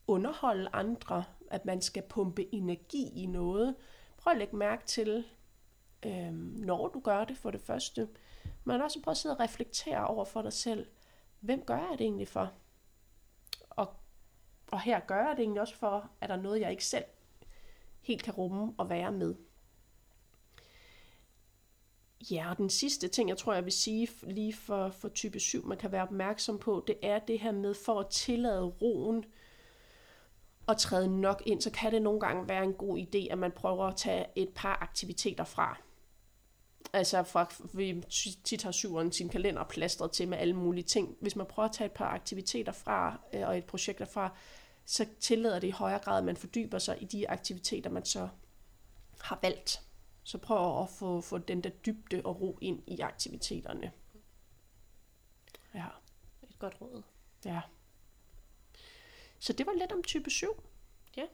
[0.08, 3.76] underholde andre, at man skal pumpe energi i noget.
[4.18, 5.26] Prøv at lægge mærke til,
[6.06, 8.08] øh, når du gør det for det første,
[8.64, 10.88] men også prøv at sidde og reflektere over for dig selv,
[11.40, 12.52] hvem gør jeg det egentlig for?
[13.70, 13.94] Og,
[14.68, 17.06] og her gør jeg det egentlig også for, at der er noget, jeg ikke selv
[18.02, 19.36] helt kan rumme og være med.
[22.32, 25.66] Ja, og den sidste ting, jeg tror, jeg vil sige lige for, for type 7,
[25.66, 29.26] man kan være opmærksom på, det er det her med for at tillade roen
[30.68, 33.52] og træde nok ind, så kan det nogle gange være en god idé, at man
[33.52, 35.78] prøver at tage et par aktiviteter fra.
[36.94, 38.04] Altså, fra, vi
[38.44, 41.16] tit har syveren sin kalender plastret til med alle mulige ting.
[41.22, 44.38] Hvis man prøver at tage et par aktiviteter fra, øh, og et projekt derfra,
[44.86, 48.28] så tillader det i højere grad, at man fordyber sig i de aktiviteter, man så
[49.22, 49.82] har valgt.
[50.24, 53.92] Så prøv at få, få den der dybde og ro ind i aktiviteterne.
[55.74, 55.86] Ja.
[56.44, 57.04] Et godt råd.
[57.46, 57.62] Ja.
[59.40, 60.64] Så det var lidt om type 7.
[61.18, 61.26] Ja,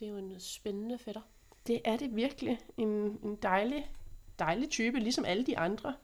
[0.00, 1.22] det er jo en spændende fætter.
[1.66, 2.58] Det er det virkelig.
[2.76, 2.88] En,
[3.22, 3.94] en dejlig,
[4.38, 5.96] dejlig type, ligesom alle de andre.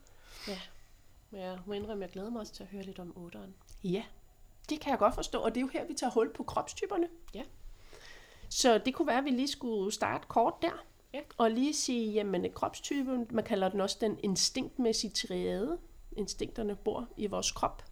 [0.47, 0.59] Ja,
[1.29, 3.51] men jeg må indrømme, jeg glæder mig også til at høre lidt om 8'eren.
[3.83, 4.03] Ja,
[4.69, 7.09] det kan jeg godt forstå, og det er jo her, vi tager hul på kropstyperne.
[7.33, 7.43] Ja.
[8.49, 10.85] Så det kunne være, at vi lige skulle starte kort der.
[11.17, 11.21] Ja.
[11.37, 15.77] Og lige sige, jamen kropstypen, man kalder den også den instinktmæssige triade.
[16.17, 17.83] Instinkterne bor i vores krop.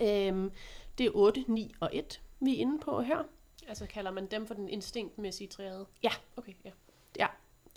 [0.00, 0.52] Øhm,
[0.98, 3.22] det er 8, 9 og 1, vi er inde på her.
[3.68, 5.86] Altså kalder man dem for den instinktmæssige triade?
[6.02, 6.10] Ja.
[6.36, 6.70] Okay, ja.
[7.18, 7.26] Ja,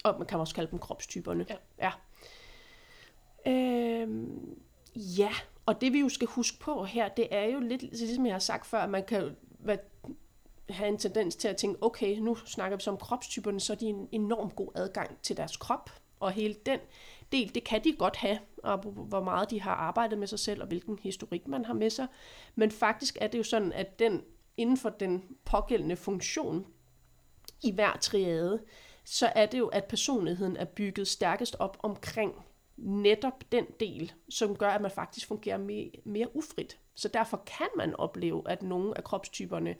[0.03, 1.45] og man kan også kalde dem kropstyperne.
[1.49, 1.55] Ja.
[1.77, 1.91] ja.
[3.51, 4.59] Øhm,
[4.95, 5.31] ja,
[5.65, 8.39] og det vi jo skal huske på her, det er jo lidt, ligesom jeg har
[8.39, 9.77] sagt før, at man kan være,
[10.73, 13.77] have en tendens til at tænke, okay, nu snakker vi så om kropstyperne, så er
[13.77, 16.79] de en enorm god adgang til deres krop, og hele den
[17.31, 20.61] del, det kan de godt have, og hvor meget de har arbejdet med sig selv,
[20.61, 22.07] og hvilken historik man har med sig.
[22.55, 24.23] Men faktisk er det jo sådan, at den
[24.57, 26.65] inden for den pågældende funktion
[27.63, 28.61] i hver triade,
[29.03, 32.33] så er det jo, at personligheden er bygget stærkest op omkring
[32.77, 36.79] netop den del, som gør, at man faktisk fungerer mere, mere ufrit.
[36.95, 39.75] Så derfor kan man opleve, at nogle af kropstyperne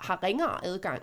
[0.00, 1.02] har ringere adgang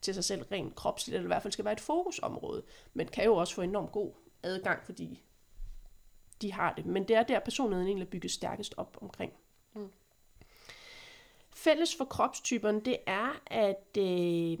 [0.00, 2.62] til sig selv rent kropsligt, eller i hvert fald skal være et fokusområde,
[2.94, 5.22] men kan jo også få enormt god adgang, fordi
[6.42, 6.86] de har det.
[6.86, 9.32] Men det er der, personligheden egentlig bygget stærkest op omkring.
[9.74, 9.90] Mm.
[11.54, 14.58] Fælles for kropstyperne, det er, at øh,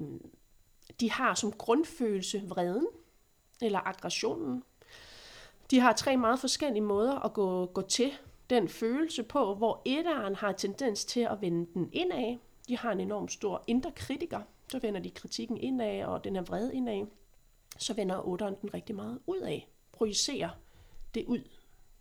[1.00, 2.86] de har som grundfølelse vreden
[3.62, 4.62] eller aggressionen.
[5.70, 8.12] De har tre meget forskellige måder at gå, gå til
[8.50, 12.38] den følelse på, hvor etteren har tendens til at vende den indad.
[12.68, 16.42] De har en enorm stor indre kritiker, så vender de kritikken indad, og den er
[16.42, 17.06] vrede indad.
[17.78, 19.68] Så vender otteren den rigtig meget ud af.
[19.92, 20.50] Projicerer
[21.14, 21.48] det ud,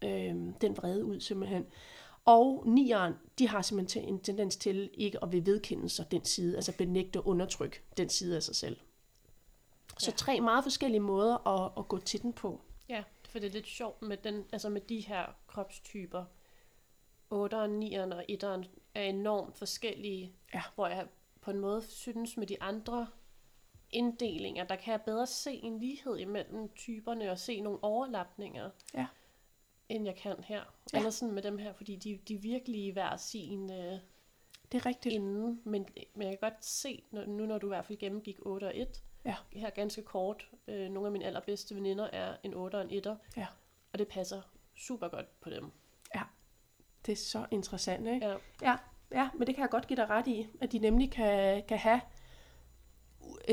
[0.01, 1.65] øh, den vrede ud simpelthen.
[2.25, 6.55] Og nieren, de har simpelthen en tendens til ikke at vil vedkende sig den side,
[6.55, 8.77] altså benægte og undertrykke den side af sig selv.
[9.99, 10.15] Så ja.
[10.15, 12.61] tre meget forskellige måder at, at gå til den på.
[12.89, 16.25] Ja, for det er lidt sjovt med, den, altså med de her kropstyper.
[17.33, 20.61] 8'eren, 9'eren og 1'eren er enormt forskellige, ja.
[20.75, 21.07] hvor jeg
[21.41, 23.07] på en måde synes med de andre
[23.91, 28.69] inddelinger, der kan jeg bedre se en lighed imellem typerne og se nogle overlapninger.
[28.93, 29.05] Ja
[29.89, 30.63] end jeg kan her.
[30.93, 30.97] Ja.
[30.97, 33.71] Eller sådan med dem her, fordi de, de virkelig i hver sin...
[33.71, 33.99] Øh,
[34.71, 35.15] det er rigtigt.
[35.15, 38.37] Inden, men, men jeg kan godt se, når, nu når du i hvert fald gennemgik
[38.39, 39.35] 8 og 1, ja.
[39.51, 43.15] her ganske kort, øh, nogle af mine allerbedste veninder er en 8 og en 1'er,
[43.37, 43.47] ja.
[43.93, 44.41] og det passer
[44.75, 45.71] super godt på dem.
[47.05, 48.27] Det er så interessant, ikke?
[48.27, 48.35] Ja.
[48.61, 48.75] ja.
[49.11, 51.77] Ja, men det kan jeg godt give dig ret i, at de nemlig kan, kan
[51.77, 52.01] have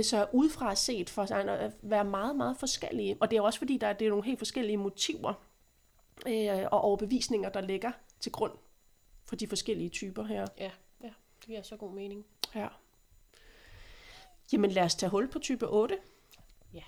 [0.02, 3.16] så udefra set for sig at være meget, meget forskellige.
[3.20, 5.34] Og det er også fordi, der er, det er nogle helt forskellige motiver,
[6.26, 8.52] øh, og overbevisninger, der ligger til grund
[9.24, 10.46] for de forskellige typer her.
[10.58, 10.70] Ja,
[11.02, 12.26] ja, det giver så god mening.
[12.54, 12.68] Ja.
[14.52, 15.98] Jamen lad os tage hul på type 8.
[16.74, 16.82] Ja.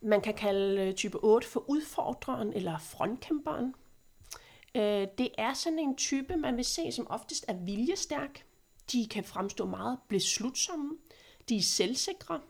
[0.00, 3.74] Man kan kalde øh, type 8 for udfordreren eller frontkæmperen.
[4.74, 8.44] Øh, det er sådan en type, man vil se, som oftest er viljestærk.
[8.92, 10.98] De kan fremstå meget beslutsomme.
[11.48, 12.40] De er selvsikre.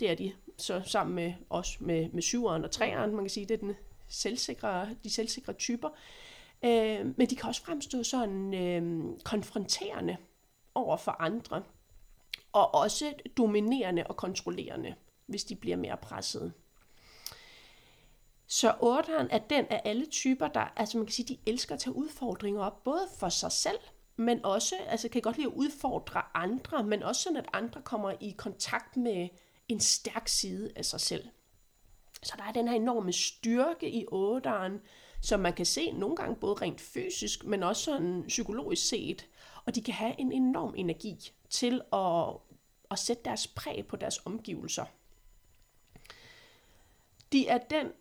[0.00, 3.14] Det er de så sammen med os med, med syveren og treeren.
[3.14, 3.74] Man kan sige, det er den
[4.08, 5.88] selvsikre, de selvsikre typer.
[6.64, 10.16] Øh, men de kan også fremstå sådan øh, konfronterende
[10.74, 11.62] over for andre.
[12.52, 14.94] Og også dominerende og kontrollerende,
[15.26, 16.52] hvis de bliver mere presset.
[18.46, 21.80] Så otteren er den af alle typer, der, altså man kan sige, de elsker at
[21.80, 23.78] tage udfordringer op, både for sig selv,
[24.16, 28.12] men også, altså kan godt lide at udfordre andre, men også sådan, at andre kommer
[28.20, 29.28] i kontakt med
[29.68, 31.28] en stærk side af sig selv.
[32.22, 34.80] Så der er den her enorme styrke i otteren,
[35.22, 39.28] som man kan se nogle gange både rent fysisk, men også sådan psykologisk set.
[39.64, 42.28] Og de kan have en enorm energi til at,
[42.90, 44.84] at sætte deres præg på deres omgivelser.
[47.32, 47.92] De er den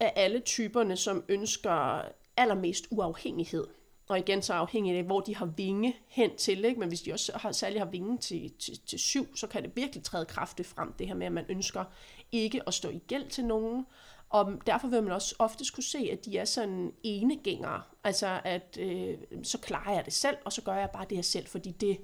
[0.00, 2.02] af alle typerne, som ønsker
[2.36, 3.66] allermest uafhængighed.
[4.08, 6.64] Og igen så afhængigt af, hvor de har vinge hen til.
[6.64, 6.80] Ikke?
[6.80, 9.76] Men hvis de også har, særligt har vinge til, til, til syv, så kan det
[9.76, 11.84] virkelig træde kraftigt frem, det her med, at man ønsker
[12.32, 13.86] ikke at stå i gæld til nogen.
[14.28, 17.82] Og derfor vil man også ofte kunne se, at de er sådan enegængere.
[18.04, 21.22] Altså, at øh, så klarer jeg det selv, og så gør jeg bare det her
[21.22, 21.98] selv, fordi det,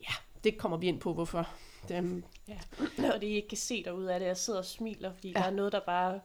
[0.00, 0.14] ja,
[0.44, 1.48] det kommer vi ind på, hvorfor
[1.88, 2.58] Dem, Ja.
[3.14, 5.28] Og det I ikke kan se derude af det, jeg sidder og smiler, fordi.
[5.28, 5.38] Ja.
[5.38, 6.20] der er noget, der bare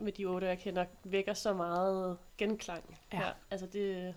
[0.00, 2.98] med de otte, jeg kender, vækker så meget genklang.
[3.12, 3.18] Ja.
[3.18, 3.32] her.
[3.50, 4.14] Altså det,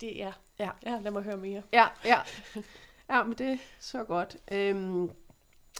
[0.00, 0.32] det ja.
[0.58, 0.70] Ja.
[0.86, 1.62] ja, lad mig høre mere.
[1.72, 2.18] Ja, ja.
[3.08, 4.36] Ja, men det er så godt.
[4.52, 5.10] Øhm,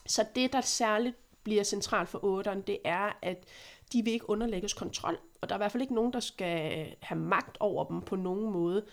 [0.06, 3.44] så det, der særligt bliver centralt for otteren, det er, at
[3.92, 5.18] de vil ikke underlægges kontrol.
[5.40, 8.16] Og der er i hvert fald ikke nogen, der skal have magt over dem på
[8.16, 8.84] nogen måde.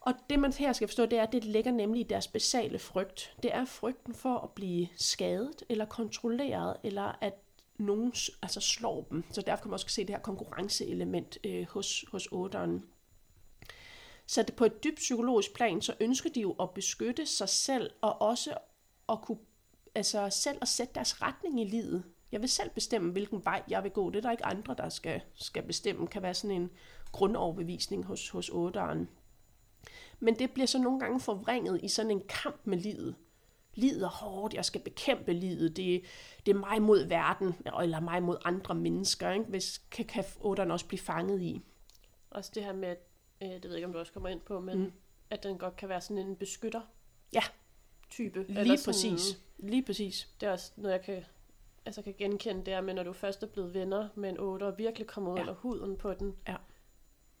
[0.00, 2.78] Og det, man her skal forstå, det er, at det ligger nemlig i deres basale
[2.78, 3.34] frygt.
[3.42, 7.34] Det er frygten for at blive skadet, eller kontrolleret, eller at
[7.82, 8.12] nogen
[8.42, 9.24] altså slår dem.
[9.30, 12.84] Så derfor kan man også se det her konkurrenceelement øh, hos, hos otteren.
[14.26, 17.90] Så det på et dybt psykologisk plan, så ønsker de jo at beskytte sig selv,
[18.00, 18.54] og også
[19.08, 19.38] at kunne,
[19.94, 22.04] altså selv at sætte deres retning i livet.
[22.32, 24.10] Jeg vil selv bestemme, hvilken vej jeg vil gå.
[24.10, 26.06] Det er der ikke andre, der skal, skal bestemme.
[26.06, 26.70] kan være sådan en
[27.12, 29.08] grundoverbevisning hos, hos otteren.
[30.20, 33.14] Men det bliver så nogle gange forvrænget i sådan en kamp med livet.
[33.74, 36.04] Livet er hårdt, jeg skal bekæmpe livet, det,
[36.46, 39.44] det er mig mod verden, eller mig mod andre mennesker, ikke?
[39.44, 41.60] Hvis kan, kan otteren også blive fanget i.
[42.30, 42.98] Også det her med, at,
[43.42, 44.92] øh, det ved jeg ikke, om du også kommer ind på, men mm.
[45.30, 46.80] at den godt kan være sådan en beskytter
[47.32, 47.42] Ja,
[48.10, 48.42] type.
[48.48, 49.38] lige præcis.
[49.58, 50.28] Lige præcis.
[50.40, 51.24] Det er også noget, jeg kan,
[51.86, 54.78] altså kan genkende der med, når du først er blevet venner med en otter, og
[54.78, 55.42] virkelig kommer ud Ja.
[55.42, 56.56] under huden på den, Ja.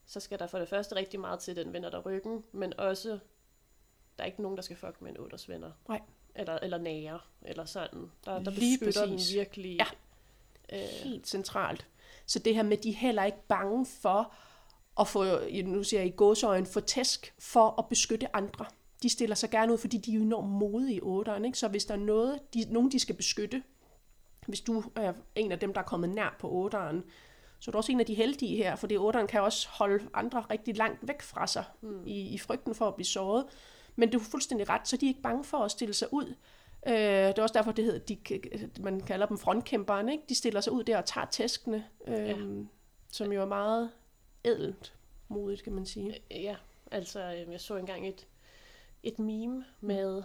[0.06, 2.80] så skal der for det første rigtig meget til, at den vender der ryggen, men
[2.80, 3.08] også,
[4.18, 5.70] der er ikke nogen, der skal fuck med en otters venner.
[5.88, 6.00] Nej.
[6.34, 8.10] Eller, eller nære, eller sådan.
[8.24, 9.28] Der, der Lige beskytter præcis.
[9.28, 9.76] den virkelig.
[9.76, 9.86] Ja.
[10.72, 11.86] Øh, helt centralt.
[12.26, 14.34] Så det her med, de er heller ikke bange for
[15.00, 15.24] at få,
[15.64, 18.66] nu siger jeg i gåsøjen, få tæsk for at beskytte andre.
[19.02, 21.44] De stiller sig gerne ud, fordi de er jo enormt modige i otteren.
[21.44, 21.58] Ikke?
[21.58, 23.62] Så hvis der er noget, de, nogen, de skal beskytte,
[24.46, 27.04] hvis du er en af dem, der er kommet nær på otteren,
[27.58, 30.44] så er du også en af de heldige her, fordi otteren kan også holde andre
[30.50, 32.06] rigtig langt væk fra sig mm.
[32.06, 33.44] i, i frygten for at blive såret.
[33.96, 36.34] Men du er fuldstændig ret, så de er ikke bange for at stille sig ud.
[36.86, 38.18] Øh, det er også derfor, det hedder, de,
[38.80, 40.08] man kalder dem frontkæmperen.
[40.08, 40.24] Ikke?
[40.28, 42.36] De stiller sig ud der og tager tæskene, øh, ja.
[43.12, 43.90] som jo er meget
[44.44, 44.94] ædelt
[45.28, 46.20] modigt, kan man sige.
[46.30, 46.56] Ja,
[46.90, 48.26] altså øh, jeg så engang et,
[49.02, 50.22] et meme med,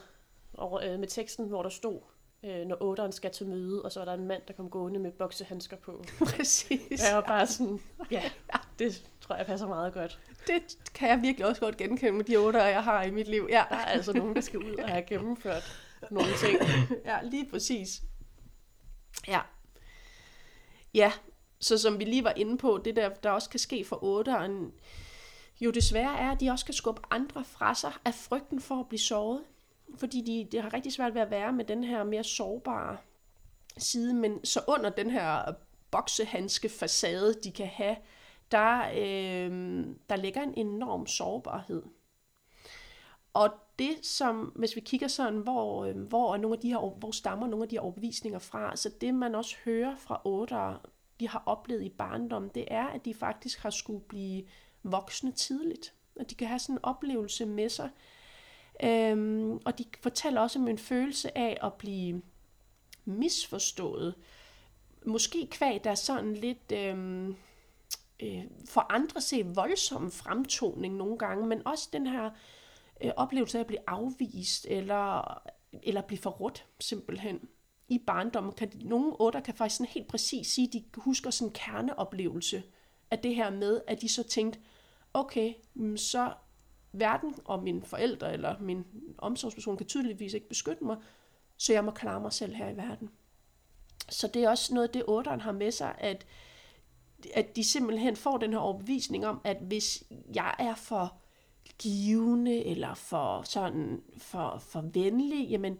[0.53, 1.99] over, øh, med teksten, hvor der stod,
[2.43, 4.99] øh, når otteren skal til møde, og så er der en mand, der kom gående
[4.99, 6.03] med boksehandsker på.
[6.36, 7.09] Præcis.
[7.09, 7.80] Jeg var bare sådan,
[8.11, 8.24] ja,
[8.80, 10.19] det tror jeg passer meget godt.
[10.47, 10.61] Det
[10.93, 13.47] kan jeg virkelig også godt genkende med de otter, jeg har i mit liv.
[13.49, 15.63] Ja, Der er altså nogen, der skal ud og have gennemført
[16.11, 16.59] nogle ting.
[17.05, 18.01] ja lige præcis.
[19.28, 19.39] Ja.
[20.93, 21.11] Ja,
[21.59, 24.71] så som vi lige var inde på, det der, der også kan ske for otteren,
[25.61, 28.88] jo desværre er, at de også kan skubbe andre fra sig af frygten for at
[28.88, 29.43] blive såret.
[29.97, 32.97] Fordi de, de har rigtig svært ved at være med den her mere sårbare
[33.78, 35.53] side, men så under den her
[35.91, 37.95] boksehandske facade, de kan have,
[38.52, 41.84] der, øh, der ligger en enorm sårbarhed.
[43.34, 46.95] Og det som, hvis vi kigger sådan, hvor, øh, hvor, er nogle af de her,
[46.95, 50.89] hvor stammer nogle af de her overbevisninger fra, så det man også hører fra otter,
[51.20, 54.43] de har oplevet i barndom, det er, at de faktisk har skulle blive
[54.84, 55.93] voksne tidligt.
[56.16, 57.89] At de kan have sådan en oplevelse med sig.
[58.84, 62.22] Øhm, og de fortæller også om en følelse af at blive
[63.06, 64.16] misforstået.
[65.06, 67.36] Måske kvæg, der er sådan lidt øhm,
[68.20, 72.30] øh, for andre se voldsom fremtoning nogle gange, men også den her
[73.03, 75.38] øh, oplevelse af at blive afvist, eller,
[75.84, 77.49] eller blive forrådt simpelthen.
[77.88, 81.30] I barndommen kan de, nogle otter kan faktisk sådan helt præcis sige, at de husker
[81.30, 82.63] sådan en kerneoplevelse
[83.11, 84.59] af det her med, at de så tænkte,
[85.13, 86.34] okay, mm, så
[86.91, 88.86] verden og mine forældre eller min
[89.18, 90.97] omsorgsperson kan tydeligvis ikke beskytte mig,
[91.57, 93.09] så jeg må klare mig selv her i verden.
[94.09, 96.26] Så det er også noget, det otteren har med sig, at,
[97.34, 100.03] at de simpelthen får den her overbevisning om, at hvis
[100.34, 101.13] jeg er for
[101.80, 105.78] givende eller for sådan for, for venlig, jamen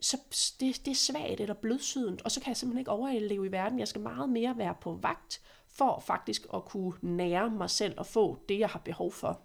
[0.00, 0.16] så
[0.60, 3.78] det, det er svagt eller blødsydent, og så kan jeg simpelthen ikke overleve i verden.
[3.78, 8.06] Jeg skal meget mere være på vagt for faktisk at kunne nære mig selv og
[8.06, 9.40] få det, jeg har behov for.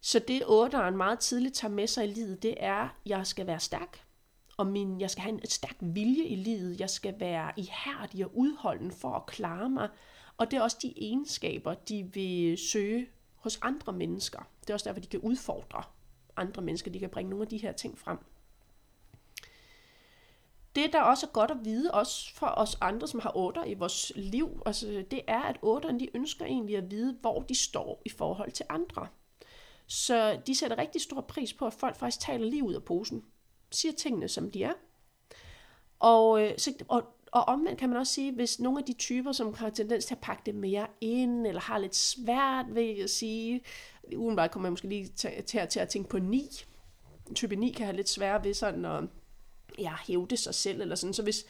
[0.00, 3.46] Så det otteren meget tidligt tager med sig i livet, det er, at jeg skal
[3.46, 4.05] være stærk,
[4.56, 6.80] og min, jeg skal have en et stærk vilje i livet.
[6.80, 9.88] Jeg skal være ihærdig og udholden for at klare mig.
[10.36, 14.48] Og det er også de egenskaber, de vil søge hos andre mennesker.
[14.60, 15.82] Det er også derfor, de kan udfordre
[16.36, 16.90] andre mennesker.
[16.90, 18.18] De kan bringe nogle af de her ting frem.
[20.74, 23.74] Det, der også er godt at vide, også for os andre, som har otter i
[23.74, 28.02] vores liv, altså, det er, at otterne de ønsker egentlig at vide, hvor de står
[28.04, 29.06] i forhold til andre.
[29.86, 33.24] Så de sætter rigtig stor pris på, at folk faktisk taler lige ud af posen.
[33.70, 34.72] Siger tingene, som de er.
[35.98, 37.02] Og, øh, så, og,
[37.32, 40.14] og omvendt kan man også sige, hvis nogle af de typer, som har tendens til
[40.14, 43.60] at pakke det mere ind, eller har lidt svært ved at sige,
[44.16, 46.48] udenbart kommer man måske lige til, til, til at tænke på ni,
[47.34, 49.04] type 9 kan have lidt svært ved sådan at
[49.78, 51.14] ja, hævde sig selv, eller sådan.
[51.14, 51.44] Så hvis,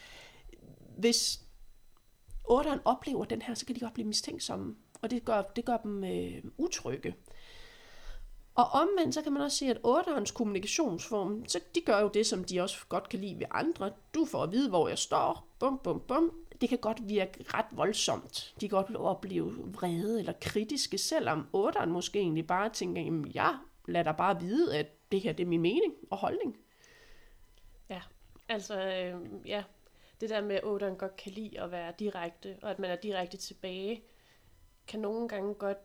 [0.97, 1.41] hvis
[2.51, 5.77] 8'eren oplever den her, så kan de godt blive mistænksomme, og det gør, det gør
[5.77, 7.15] dem øh, utrygge.
[8.57, 12.25] Og omvendt, så kan man også sige, at otterens kommunikationsform, så de gør jo det,
[12.25, 13.91] som de også godt kan lide ved andre.
[14.13, 16.31] Du får at vide, hvor jeg står, bum, bum, bum.
[16.61, 18.55] Det kan godt virke ret voldsomt.
[18.61, 23.57] De kan godt opleve vrede eller kritiske, selvom otteren måske egentlig bare tænker, jamen jeg
[23.87, 26.57] lader dig bare vide, at det her det er min mening og holdning.
[27.89, 28.01] Ja,
[28.49, 29.63] altså øh, ja,
[30.21, 32.95] det der med, at otteren godt kan lide at være direkte, og at man er
[32.95, 34.03] direkte tilbage,
[34.87, 35.77] kan nogle gange godt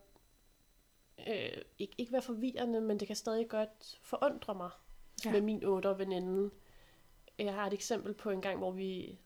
[1.27, 4.71] øh, ikke, ikke være forvirrende, men det kan stadig godt forundre mig
[5.25, 5.33] ja.
[5.33, 6.51] med min 8 veninde.
[7.39, 9.19] Jeg har et eksempel på en gang, hvor vi,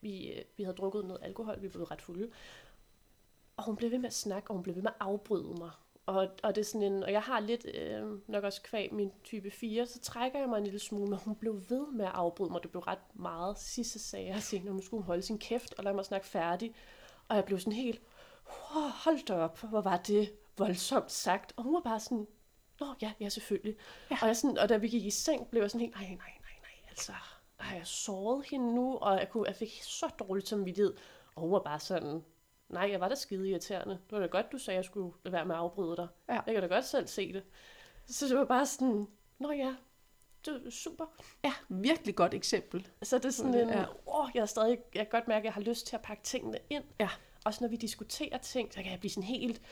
[0.00, 2.30] vi, øh, vi havde drukket noget alkohol, vi blev ret fulde,
[3.56, 5.70] og hun blev ved med at snakke, og hun blev ved med at afbryde mig.
[6.06, 9.12] Og, og, det er sådan en, og jeg har lidt, øh, nok også kvæg min
[9.24, 12.12] type 4, så trækker jeg mig en lille smule, men hun blev ved med at
[12.14, 12.62] afbryde mig.
[12.62, 13.58] Det blev ret meget.
[13.58, 16.74] Sidste sagde jeg til nu skulle hun holde sin kæft og lade mig snakke færdig.
[17.28, 18.02] Og jeg blev sådan helt,
[19.04, 21.52] hold da op, hvor var det voldsomt sagt.
[21.56, 22.26] Og hun var bare sådan,
[22.80, 23.76] nå ja, ja selvfølgelig.
[24.10, 24.18] Ja.
[24.22, 26.16] Og, jeg sådan, og da vi gik i seng, blev jeg sådan helt, nej, nej,
[26.16, 27.12] nej, nej, altså,
[27.56, 28.96] har jeg såret hende nu?
[28.96, 30.96] Og jeg, kunne, jeg fik så dårligt samvittighed.
[31.34, 32.24] Og hun var bare sådan,
[32.68, 33.94] nej, jeg var da skide irriterende.
[33.94, 36.08] Det var da godt, du sagde, at jeg skulle lade være med at afbryde dig.
[36.28, 36.40] Ja.
[36.46, 37.42] Jeg kan da godt selv se det.
[38.06, 39.06] Så det var bare sådan,
[39.38, 39.74] nå ja,
[40.46, 41.06] det er super.
[41.44, 42.88] Ja, virkelig godt eksempel.
[43.02, 43.84] Så det er sådan en, ja.
[44.06, 46.22] åh, jeg, er stadig, jeg kan godt mærke, at jeg har lyst til at pakke
[46.22, 46.84] tingene ind.
[47.00, 47.08] Ja.
[47.44, 49.62] Også når vi diskuterer ting, så kan jeg blive sådan helt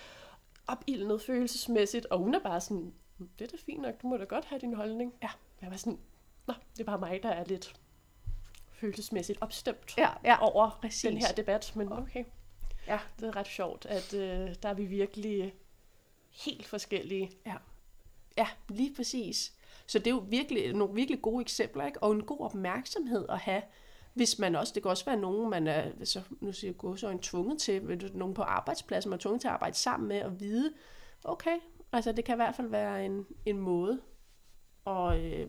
[0.66, 4.16] opildnet følelsesmæssigt, og hun er bare sådan, hm, det er da fint nok, du må
[4.16, 5.14] da godt have din holdning.
[5.22, 5.28] Ja.
[5.62, 5.98] Jeg var sådan,
[6.46, 7.80] nå, det er bare mig, der er lidt
[8.72, 11.02] følelsesmæssigt opstemt ja, ja, over præcis.
[11.02, 12.24] den her debat, men okay.
[12.86, 12.98] Ja.
[13.20, 15.54] Det er ret sjovt, at øh, der er vi virkelig
[16.44, 17.30] helt forskellige.
[17.46, 17.54] Ja.
[18.36, 19.52] ja, lige præcis.
[19.86, 22.02] Så det er jo virkelig nogle virkelig gode eksempler, ikke?
[22.02, 23.62] og en god opmærksomhed at have,
[24.16, 26.96] hvis man også, det kan også være nogen, man er, så nu siger jeg, gå
[26.96, 30.22] så en tvunget til, nogen på arbejdspladsen, man er tvunget til at arbejde sammen med,
[30.22, 30.72] og vide,
[31.24, 31.58] okay,
[31.92, 34.00] altså det kan i hvert fald være en, en måde,
[34.84, 35.48] og øh,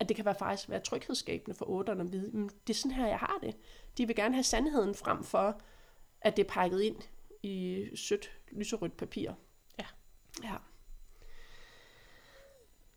[0.00, 2.96] at det kan være faktisk være tryghedsskabende for otterne at vide, men det er sådan
[2.96, 3.56] her, jeg har det.
[3.98, 5.60] De vil gerne have sandheden frem for,
[6.20, 6.96] at det er pakket ind
[7.42, 9.32] i sødt lyserødt papir.
[9.78, 9.86] Ja.
[10.42, 10.56] Ja.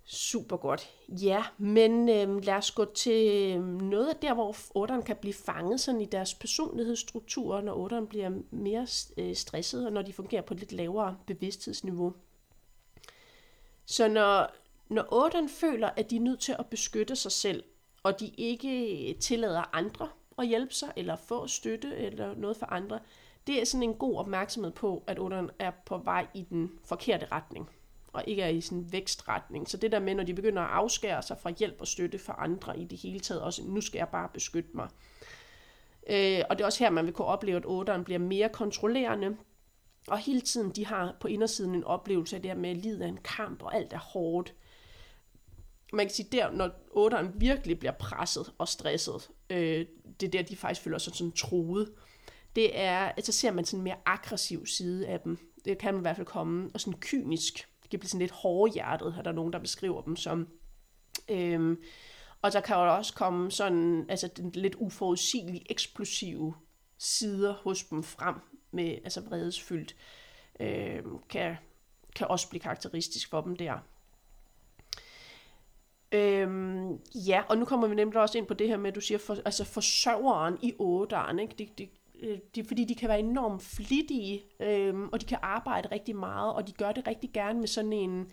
[0.08, 0.89] Super godt.
[1.10, 5.34] Ja, men øh, lad os gå til øhm, noget af der, hvor otteren kan blive
[5.34, 8.88] fanget sådan i deres personlighedsstruktur, når otteren bliver mere
[9.18, 12.14] øh, stresset, og når de fungerer på et lidt lavere bevidsthedsniveau.
[13.86, 14.51] Så når,
[14.89, 17.64] når otteren føler, at de er nødt til at beskytte sig selv,
[18.03, 22.99] og de ikke tillader andre at hjælpe sig, eller få støtte, eller noget for andre,
[23.47, 27.28] det er sådan en god opmærksomhed på, at otteren er på vej i den forkerte
[27.32, 27.70] retning
[28.16, 29.70] og ikke er i sådan en vækstretning.
[29.70, 32.34] Så det der med, når de begynder at afskære sig fra hjælp og støtte for
[32.34, 34.89] andre i det hele taget, også nu skal jeg bare beskytte mig.
[36.09, 39.38] Øh, og det er også her, man vil kunne opleve, at otteren bliver mere kontrollerende,
[40.07, 43.01] og hele tiden de har på indersiden en oplevelse af det her med, at livet
[43.01, 44.53] er en kamp, og alt er hårdt.
[45.93, 49.86] Man kan sige, der, når otteren virkelig bliver presset og stresset, øh,
[50.20, 51.91] det er der, de faktisk føler sig sådan troet.
[52.55, 55.38] Det er, altså ser man sådan en mere aggressiv side af dem.
[55.66, 58.32] Det kan man i hvert fald komme, og sådan kynisk det kan blive sådan lidt
[58.32, 60.48] hårdhjertet, har der nogen, der beskriver dem som.
[61.30, 61.84] Øhm,
[62.42, 66.56] og der kan jo også komme sådan, altså den lidt uforudsigelige, eksplosive
[66.98, 68.36] sider hos dem frem,
[68.72, 69.96] med altså vredesfyldt,
[70.60, 71.56] øhm, kan,
[72.16, 73.80] kan også blive karakteristisk for dem der.
[76.12, 79.02] Øhm, ja, og nu kommer vi nemlig også ind på det her med, at du
[79.02, 81.56] siger, for, altså forsørgeren i åderen, ikke?
[81.58, 85.88] Det, det, øh, det, fordi de kan være enormt flittige, øh, og de kan arbejde
[85.91, 88.32] rigtig meget, og de gør det rigtig gerne med sådan en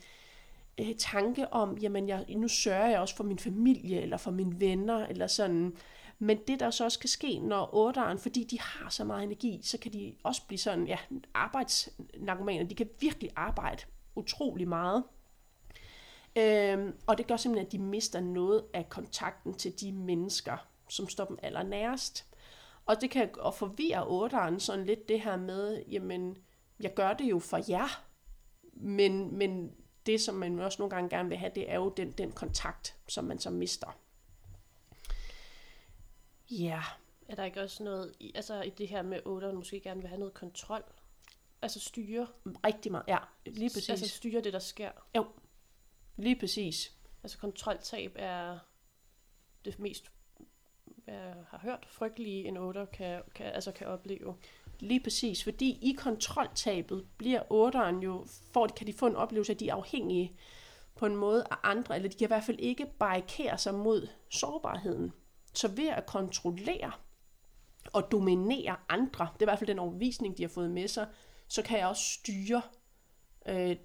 [0.81, 4.61] øh, tanke om, jamen jeg, nu sørger jeg også for min familie, eller for mine
[4.61, 5.77] venner, eller sådan.
[6.19, 9.61] Men det, der så også kan ske, når otteren, fordi de har så meget energi,
[9.63, 10.99] så kan de også blive sådan, ja,
[11.35, 12.65] arbejdsnarkomaner.
[12.65, 13.83] De kan virkelig arbejde
[14.15, 15.05] utrolig meget.
[16.37, 20.57] Øhm, og det gør simpelthen, at de mister noget af kontakten til de mennesker,
[20.89, 22.32] som står dem allernærest.
[22.87, 26.39] Og det kan og forvirre otteren sådan lidt det her med, jamen,
[26.81, 28.05] jeg gør det jo for jer,
[28.73, 29.75] men, men
[30.07, 32.97] det, som man også nogle gange gerne vil have, det er jo den, den kontakt,
[33.09, 33.99] som man så mister.
[36.51, 36.83] Ja.
[37.29, 40.09] Er der ikke også noget, i, altså i det her med otteren måske gerne vil
[40.09, 40.83] have noget kontrol?
[41.63, 42.27] Altså styre?
[42.47, 43.19] Rigtig meget, ja.
[43.47, 43.91] Lige præcis.
[43.91, 44.91] Altså styre det, der sker?
[45.17, 45.27] Jo,
[46.17, 46.93] lige præcis.
[47.23, 48.59] Altså kontroltab er
[49.65, 50.13] det mest
[51.07, 54.35] jeg har hørt, frygtelige en 8 kan, kan, altså kan opleve.
[54.81, 59.55] Lige præcis, fordi i kontroltabet bliver 8'eren jo, for, kan de få en oplevelse af,
[59.55, 60.33] at de er afhængige.
[60.97, 64.09] på en måde af andre, eller de kan i hvert fald ikke barrikere sig mod
[64.29, 65.13] sårbarheden.
[65.55, 66.93] Så ved at kontrollere
[67.93, 71.07] og dominere andre, det er i hvert fald den overvisning, de har fået med sig,
[71.49, 72.63] så kan jeg også styre
[73.49, 73.77] øh,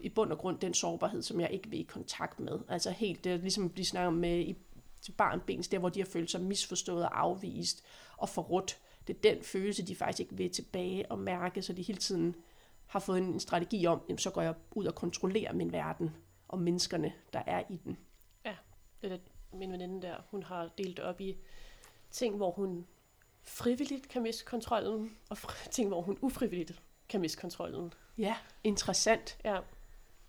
[0.00, 2.58] i bund og grund den sårbarhed, som jeg ikke vil i kontakt med.
[2.68, 4.56] Altså helt det, ligesom vi snakker med i
[5.06, 7.84] til barnbens, der hvor de har følt sig misforstået og afvist
[8.16, 8.78] og forrådt.
[9.06, 12.36] Det er den følelse, de faktisk ikke vil tilbage og mærke, så de hele tiden
[12.86, 16.16] har fået en strategi om, jamen, så går jeg ud og kontrollerer min verden
[16.48, 17.98] og menneskerne, der er i den.
[18.44, 18.56] Ja,
[19.02, 19.20] det er det,
[19.52, 21.36] min veninde der, hun har delt op i
[22.10, 22.86] ting, hvor hun
[23.42, 25.38] frivilligt kan miste kontrollen, og
[25.70, 27.92] ting, hvor hun ufrivilligt kan miste kontrollen.
[28.18, 29.38] Ja, interessant.
[29.44, 29.60] Ja.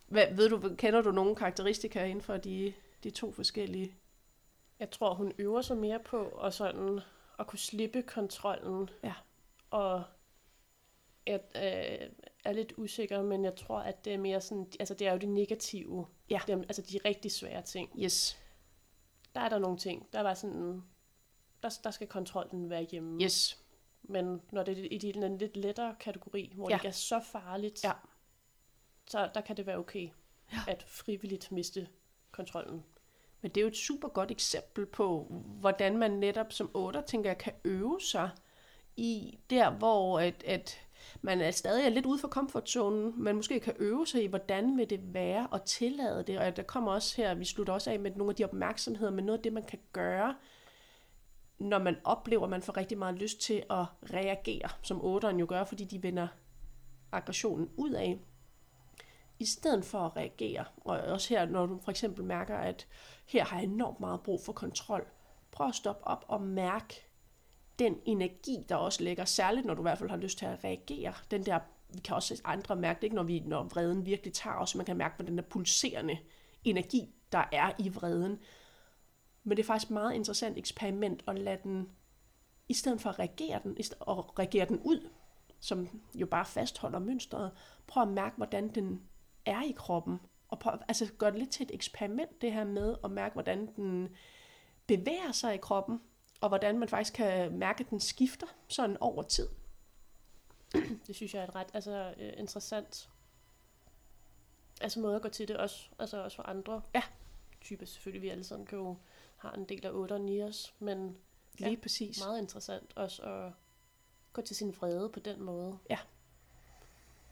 [0.07, 2.73] Hvad, ved du, kender du nogle karakteristika inden for de,
[3.03, 3.95] de to forskellige?
[4.79, 6.99] Jeg tror, hun øver sig mere på at, sådan,
[7.39, 8.89] at kunne slippe kontrollen.
[9.03, 9.13] Ja.
[9.69, 10.03] Og
[11.25, 12.09] jeg øh,
[12.43, 15.17] er lidt usikker, men jeg tror, at det er mere sådan, altså det er jo
[15.17, 16.07] det negative.
[16.29, 16.39] Ja.
[16.47, 17.91] Det er, altså de rigtig svære ting.
[18.03, 18.37] Yes.
[19.35, 20.83] Der er der nogle ting, der var sådan,
[21.63, 23.23] der, der skal kontrollen være hjemme.
[23.23, 23.63] Yes.
[24.03, 26.73] Men når det er i den lidt lettere kategori, hvor Ja.
[26.75, 27.91] det ikke er så farligt, Ja.
[29.07, 30.09] så der kan det være okay
[30.53, 30.57] Ja.
[30.67, 31.87] at frivilligt miste
[32.31, 32.83] kontrollen.
[33.41, 35.27] Men det er jo et super godt eksempel på,
[35.59, 38.29] hvordan man netop som 8, tænker jeg, kan øve sig
[38.97, 40.79] i der, hvor at, at
[41.21, 44.77] man er stadig er lidt ude for komfortzonen, men måske kan øve sig i, hvordan
[44.77, 46.39] vil det være at tillade det.
[46.39, 49.25] Og der kommer også her, vi slutter også af med nogle af de opmærksomheder, men
[49.25, 50.35] noget af det, man kan gøre,
[51.59, 55.45] når man oplever, at man får rigtig meget lyst til at reagere, som otteren jo
[55.49, 56.27] gør, fordi de vender
[57.11, 58.19] aggressionen ud af,
[59.39, 60.65] i stedet for at reagere.
[60.77, 62.87] Og også her, når du for eksempel mærker, at
[63.25, 65.07] her har jeg enormt meget brug for kontrol.
[65.51, 67.07] Prøv at stoppe op og mærke
[67.79, 70.63] den energi, der også ligger, særligt når du i hvert fald har lyst til at
[70.63, 71.13] reagere.
[71.31, 71.59] Den der,
[71.89, 74.85] vi kan også andre mærke det, ikke, når, vi, når vreden virkelig tager os, man
[74.85, 76.17] kan mærke på den der pulserende
[76.63, 78.39] energi, der er i vreden.
[79.43, 81.89] Men det er faktisk et meget interessant eksperiment at lade den,
[82.69, 85.09] i stedet for at reagere den, og reagere den ud,
[85.59, 87.51] som jo bare fastholder mønstret,
[87.87, 89.01] prøv at mærke, hvordan den
[89.47, 90.19] er i kroppen.
[90.47, 93.75] Og prøv, altså gør det lidt til et eksperiment, det her med at mærke, hvordan
[93.75, 94.15] den
[94.87, 96.01] bevæger sig i kroppen,
[96.41, 99.49] og hvordan man faktisk kan mærke, at den skifter sådan over tid.
[101.07, 103.09] Det synes jeg er et ret altså, øh, interessant
[104.81, 107.01] altså måde at gå til det også, altså også for andre Ja.
[107.61, 107.85] typer.
[107.85, 108.97] Selvfølgelig, vi alle sammen kan jo
[109.37, 110.41] har en del af 8 og 9
[110.79, 111.17] men
[111.57, 112.19] Lige Ja, præcis.
[112.25, 113.51] meget interessant også at
[114.33, 115.77] gå til sin vrede på den måde.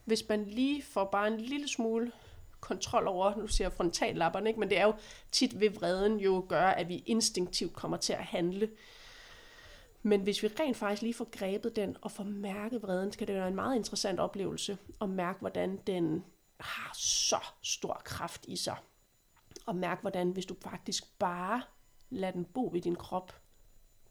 [0.05, 2.11] Hvis man lige får bare en lille smule
[2.59, 4.59] kontrol over, nu siger jeg frontallapperne, ikke?
[4.59, 4.93] men det er jo
[5.31, 8.69] tit ved vreden jo gør, at vi instinktivt kommer til at handle.
[10.01, 13.27] Men hvis vi rent faktisk lige får grebet den og får mærket vreden, så kan
[13.27, 16.23] det være en meget interessant oplevelse at mærke, hvordan den
[16.59, 18.77] har så stor kraft i sig.
[19.65, 21.61] Og mærke, hvordan hvis du faktisk bare
[22.09, 23.41] lader den bo i din krop,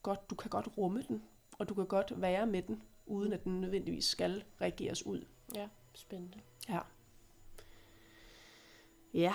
[0.02, 1.22] godt, du kan godt rumme den,
[1.58, 5.24] og du kan godt være med den, uden at den nødvendigvis skal reageres ud.
[5.54, 5.68] Ja,
[5.98, 6.40] spændende.
[6.68, 6.80] Ja.
[9.14, 9.34] Ja.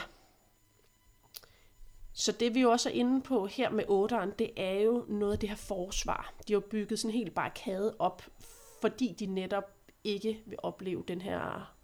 [2.13, 5.33] Så det vi jo også er inde på her med otteren, det er jo noget
[5.33, 6.33] af det her forsvar.
[6.47, 8.23] De har bygget sådan en hel barrikade op,
[8.81, 9.71] fordi de netop
[10.03, 11.75] ikke vil opleve den her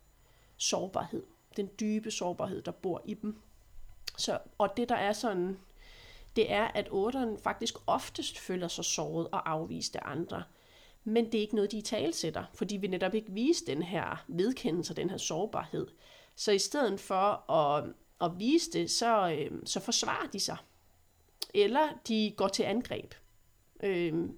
[0.58, 1.24] sårbarhed.
[1.58, 3.42] Den dybe sårbarhed, der bor i dem.
[4.18, 5.60] Så, og det der er sådan,
[6.36, 10.44] det er, at otteren faktisk oftest føler sig såret og afvist af andre.
[11.08, 14.26] Men det er ikke noget, de i talsætter, fordi vi netop ikke vise den her
[14.28, 15.88] vedkendelse og den her sårbarhed.
[16.36, 17.84] Så i stedet for at,
[18.22, 20.58] at vise det, så, øh, så forsvarer de sig.
[21.54, 23.14] Eller de går til angreb
[23.84, 24.30] øh,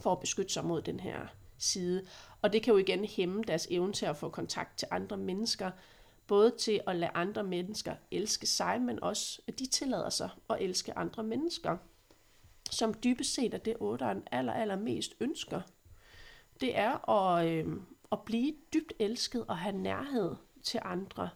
[0.00, 1.26] for at beskytte sig mod den her
[1.58, 2.06] side.
[2.42, 5.70] Og det kan jo igen hæmme deres evne til at få kontakt til andre mennesker,
[6.26, 10.56] både til at lade andre mennesker elske sig, men også at de tillader sig at
[10.60, 11.76] elske andre mennesker.
[12.72, 15.60] Som dybest set er det, otteren aller, aller mest ønsker.
[16.60, 17.76] Det er at, øh,
[18.12, 21.30] at blive dybt elsket og have nærhed til andre.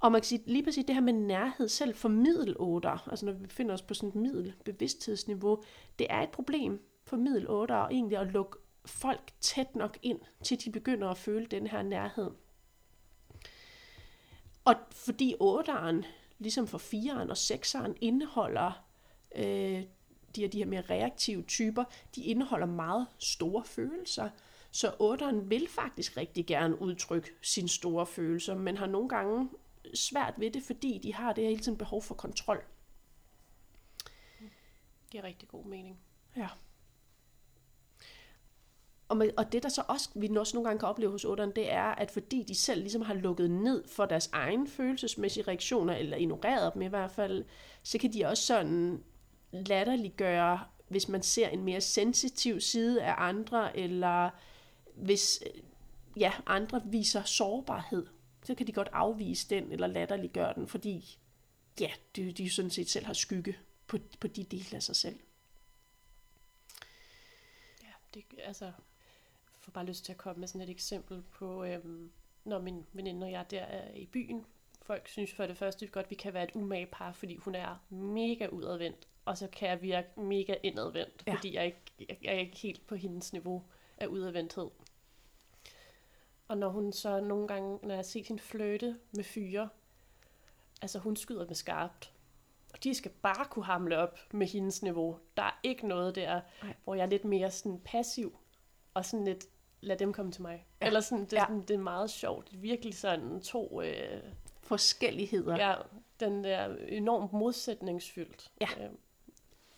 [0.00, 3.32] Og man kan sige, lige præcis det her med nærhed, selv for middelotter, altså når
[3.32, 5.62] vi befinder os på sådan et middelbevidsthedsniveau,
[5.98, 10.70] det er et problem for middelotter egentlig at lukke folk tæt nok ind, til de
[10.70, 12.30] begynder at føle den her nærhed.
[14.64, 16.04] Og fordi otteren,
[16.38, 18.84] ligesom for fireren og sekseren, indeholder
[19.36, 19.84] øh,
[20.36, 24.30] de her, de her mere reaktive typer, de indeholder meget store følelser.
[24.70, 29.48] Så otteren vil faktisk rigtig gerne udtrykke sine store følelser, men har nogle gange
[29.94, 32.64] svært ved det, fordi de har det her hele tiden behov for kontrol.
[35.10, 35.98] giver rigtig god mening.
[36.36, 36.48] Ja.
[39.08, 41.52] og, med, og det der så også, vi også nogle gange kan opleve hos otteren,
[41.56, 45.94] det er, at fordi de selv ligesom har lukket ned for deres egen følelsesmæssige reaktioner,
[45.94, 47.44] eller ignoreret dem i hvert fald,
[47.82, 49.04] så kan de også sådan
[49.50, 54.30] latterliggøre, hvis man ser en mere sensitiv side af andre, eller
[54.94, 55.62] hvis øh,
[56.20, 58.06] ja, andre viser sårbarhed,
[58.44, 61.18] så kan de godt afvise den, eller latterliggøre den, fordi
[61.80, 65.18] ja, de, de sådan set selv har skygge på, på de dele af sig selv.
[67.82, 68.72] Ja, det, altså, jeg
[69.58, 72.10] får bare lyst til at komme med sådan et eksempel på, øhm,
[72.44, 74.46] når min veninde og jeg der er i byen.
[74.82, 77.84] Folk synes for det første godt, vi kan være et umage par, fordi hun er
[77.90, 81.34] mega udadvendt, og så kan jeg virke mega indadvendt, ja.
[81.34, 83.62] fordi jeg, ikke, jeg, jeg er ikke helt på hendes niveau
[83.98, 84.70] af udadvendthed.
[86.48, 89.68] Og når hun så nogle gange, når jeg ser hende flirte med fyre,
[90.82, 92.12] altså hun skyder med skarpt.
[92.72, 95.18] Og de skal bare kunne hamle op med hendes niveau.
[95.36, 96.74] Der er ikke noget der, Nej.
[96.84, 98.38] hvor jeg er lidt mere sådan passiv,
[98.94, 99.44] og sådan lidt,
[99.80, 100.66] lad dem komme til mig.
[100.80, 100.86] Ja.
[100.86, 101.40] Eller sådan, det, ja.
[101.40, 102.50] sådan, det er meget sjovt.
[102.50, 103.82] Det er virkelig sådan to...
[103.82, 104.22] Øh,
[104.62, 105.56] Forskelligheder.
[105.56, 105.74] Ja,
[106.20, 108.50] den der enormt modsætningsfyldt.
[108.60, 108.84] Ja.
[108.84, 108.90] Øh,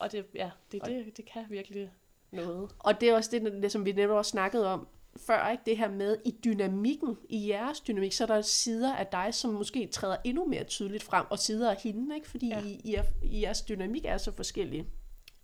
[0.00, 1.90] og det, ja, det, det, det kan virkelig
[2.30, 2.70] noget.
[2.78, 5.62] Og det er også det, det som vi netop også snakkede om, før, ikke?
[5.66, 9.50] det her med i dynamikken, i jeres dynamik, så er der sider af dig, som
[9.50, 12.28] måske træder endnu mere tydeligt frem, og sider af hende, ikke?
[12.28, 12.62] fordi ja.
[12.64, 14.86] I, I, er, I jeres dynamik er så forskellige.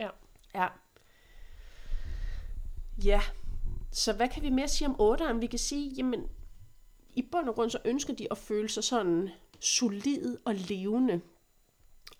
[0.00, 0.08] Ja.
[0.54, 0.66] Ja.
[3.04, 3.20] Ja,
[3.92, 5.32] så hvad kan vi mere sige om 8'eren?
[5.32, 6.28] Vi kan sige, jamen,
[7.14, 9.28] i bund og grund så ønsker de at føle sig sådan
[9.60, 11.20] solid og levende.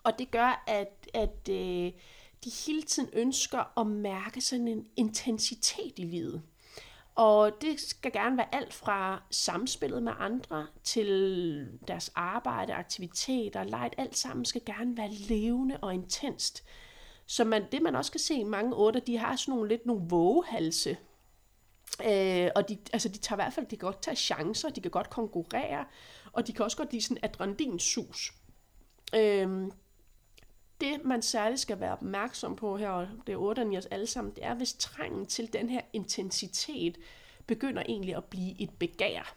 [0.03, 1.91] Og det gør, at, at øh,
[2.47, 6.41] de hele tiden ønsker at mærke sådan en intensitet i livet.
[7.15, 13.91] Og det skal gerne være alt fra samspillet med andre til deres arbejde, aktiviteter, leg.
[13.97, 16.63] Alt sammen skal gerne være levende og intenst.
[17.25, 19.85] Så man, det man også kan se i mange otter, de har sådan nogle lidt
[19.85, 20.97] nogle vågehalse.
[22.05, 24.81] Øh, og de, altså de tager i hvert fald, de kan godt tage chancer, de
[24.81, 25.85] kan godt konkurrere,
[26.31, 28.33] og de kan også godt lide sådan adrenalinsus.
[29.15, 29.71] Øh,
[30.81, 34.07] det, man særligt skal være opmærksom på her, og det er 8 i os alle
[34.07, 36.97] sammen, det er, hvis trængen til den her intensitet
[37.47, 39.35] begynder egentlig at blive et begær.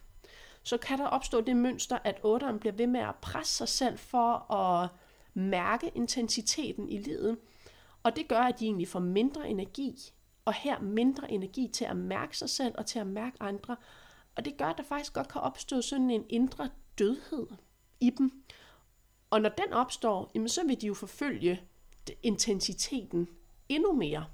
[0.62, 3.98] Så kan der opstå det mønster, at 8'eren bliver ved med at presse sig selv
[3.98, 4.88] for at
[5.34, 7.38] mærke intensiteten i livet.
[8.02, 10.12] Og det gør, at de egentlig får mindre energi,
[10.44, 13.76] og her mindre energi til at mærke sig selv og til at mærke andre.
[14.36, 17.46] Og det gør, at der faktisk godt kan opstå sådan en indre dødhed
[18.00, 18.44] i dem.
[19.30, 21.60] Og når den opstår, jamen så vil de jo forfølge
[22.22, 23.28] intensiteten
[23.68, 24.26] endnu mere.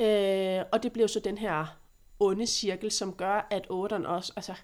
[0.00, 1.78] Øh, og det bliver så den her
[2.20, 4.54] onde cirkel, som gør, at otteren også, altså,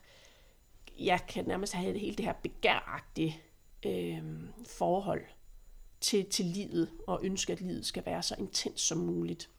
[0.98, 3.42] jeg kan nærmest have det hele det her begæragtige
[3.86, 4.22] øh,
[4.66, 5.24] forhold
[6.00, 9.50] til, til livet, og ønske, at livet skal være så intens som muligt.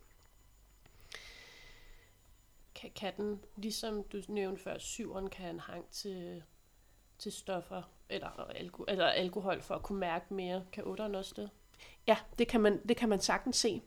[2.75, 6.43] Kan, kan den, ligesom du nævnte før, syveren kan en hang til,
[7.19, 10.63] til stoffer, eller, alko, eller alkohol for at kunne mærke mere.
[10.71, 11.49] Kan otteren også det?
[12.07, 13.81] Ja, det kan man, det kan man sagtens se.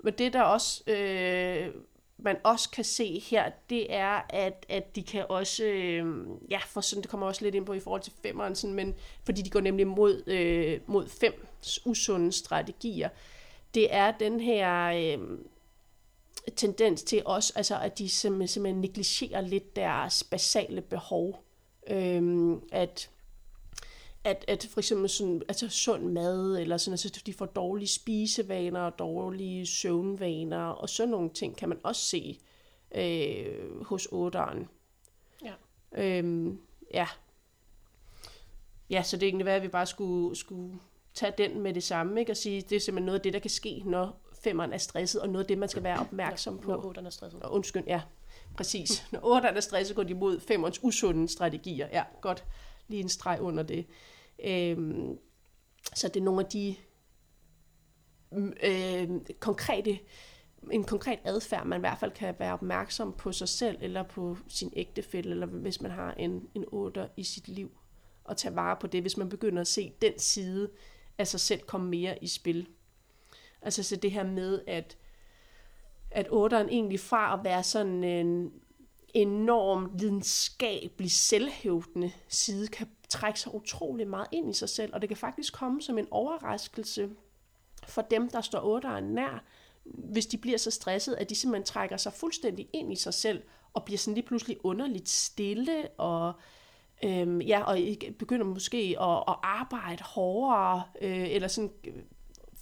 [0.00, 1.74] Men det der også, øh,
[2.18, 6.80] man også kan se her, det er, at, at de kan også, øh, ja, for
[6.80, 9.50] sådan, det kommer også lidt ind på i forhold til femeren, sådan, men fordi de
[9.50, 11.46] går nemlig mod, øh, mod fem
[11.84, 13.08] usunde strategier,
[13.74, 15.38] det er den her øh,
[16.56, 21.45] tendens til også, altså at de simpelthen, simpelthen negligerer lidt deres basale behov.
[21.90, 23.10] Øh, at
[24.26, 28.80] at, at for eksempel sådan, altså sund mad, eller sådan, altså de får dårlige spisevaner,
[28.80, 32.38] og dårlige søvnvaner, og sådan nogle ting kan man også se
[32.94, 34.68] øh, hos otteren.
[35.44, 35.52] Ja.
[35.96, 36.60] Øhm,
[36.94, 37.06] ja.
[38.90, 40.78] Ja, så det er egentlig hvad, at vi bare skulle, skulle
[41.14, 42.32] tage den med det samme, ikke?
[42.32, 45.20] og sige, det er simpelthen noget af det, der kan ske, når femeren er stresset,
[45.20, 46.70] og noget af det, man skal være opmærksom på.
[46.70, 47.42] Når otteren er stresset.
[47.42, 48.02] Og undskyld, ja,
[48.56, 49.06] præcis.
[49.12, 51.88] Når otteren er stresset, går de mod femerens usunde strategier.
[51.92, 52.44] Ja, godt.
[52.88, 53.86] Lige en streg under det.
[54.44, 55.18] Øhm,
[55.94, 56.76] så det er nogle af de
[58.62, 59.98] øh, konkrete
[60.70, 64.36] en konkret adfærd, man i hvert fald kan være opmærksom på sig selv, eller på
[64.48, 67.70] sin ægtefælle, eller hvis man har en, en otter i sit liv,
[68.24, 70.70] og tage vare på det, hvis man begynder at se den side
[71.18, 72.68] af sig selv komme mere i spil.
[73.62, 74.96] Altså så det her med, at,
[76.10, 78.52] at otteren egentlig fra at være sådan en
[79.14, 85.08] enorm lidenskabelig, selvhævdende side, kan trække sig utrolig meget ind i sig selv, og det
[85.08, 87.10] kan faktisk komme som en overraskelse
[87.88, 89.44] for dem, der står otteren nær,
[89.84, 93.42] hvis de bliver så stresset, at de simpelthen trækker sig fuldstændig ind i sig selv,
[93.72, 96.32] og bliver sådan lige pludselig underligt stille, og,
[97.04, 97.78] øhm, ja, og
[98.18, 101.72] begynder måske at, at arbejde hårdere, øh, eller sådan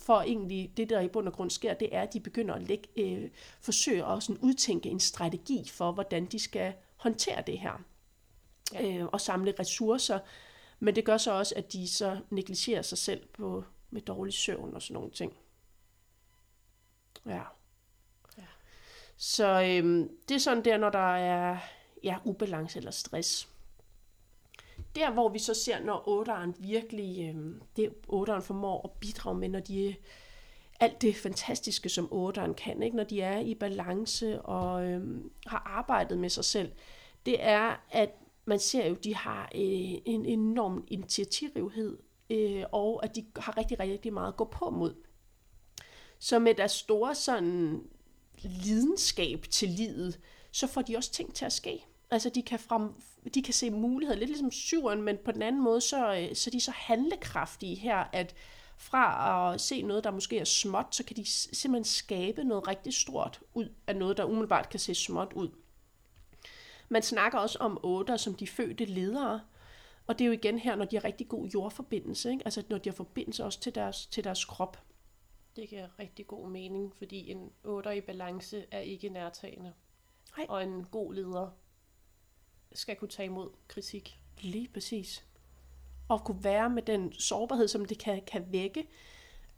[0.07, 2.62] for egentlig det, der i bund og grund sker, det er, at de begynder at
[2.62, 3.30] lægge, øh,
[3.61, 7.84] forsøge at sådan udtænke en strategi for, hvordan de skal håndtere det her.
[8.72, 8.98] Ja.
[8.98, 10.18] Øh, og samle ressourcer.
[10.80, 14.74] Men det gør så også, at de så negligerer sig selv på, med dårlig søvn
[14.74, 15.36] og sådan nogle ting.
[17.26, 17.42] Ja.
[18.38, 18.46] ja.
[19.16, 21.59] Så øhm, det er sådan der, når der er
[22.02, 23.48] ja, ubalance eller stress.
[24.95, 29.49] Der, hvor vi så ser, når otteren virkelig, øh, det otteren formår at bidrage med,
[29.49, 29.95] når de
[30.80, 32.97] alt det fantastiske, som otteren kan, ikke?
[32.97, 36.72] når de er i balance og øh, har arbejdet med sig selv,
[37.26, 38.11] det er, at
[38.45, 41.99] man ser jo, de har øh, en enorm initiativrighed,
[42.30, 44.95] øh, og at de har rigtig, rigtig meget at gå på mod.
[46.18, 47.82] Så med deres store sådan
[48.42, 50.20] lidenskab til livet,
[50.51, 51.84] så får de også ting til at ske.
[52.11, 52.92] Altså de kan, frem,
[53.34, 56.50] de kan se muligheder, lidt ligesom syveren, men på den anden måde, så, øh, så
[56.50, 58.34] de er så handlekraftige her, at
[58.76, 62.94] fra at se noget, der måske er småt, så kan de simpelthen skabe noget rigtig
[62.94, 65.48] stort ud af noget, der umiddelbart kan se småt ud.
[66.88, 69.40] Man snakker også om otter som de fødte ledere,
[70.07, 72.44] og det er jo igen her, når de har rigtig god jordforbindelse, ikke?
[72.44, 74.82] altså når de har forbindelse også til deres, til deres krop.
[75.57, 79.72] Det giver rigtig god mening, fordi en otter i balance er ikke nærtagende.
[80.36, 80.46] Nej.
[80.48, 81.50] Og en god leder
[82.74, 84.18] skal kunne tage imod kritik.
[84.40, 85.24] Lige præcis.
[86.08, 88.88] Og kunne være med den sårbarhed, som det kan, kan vække.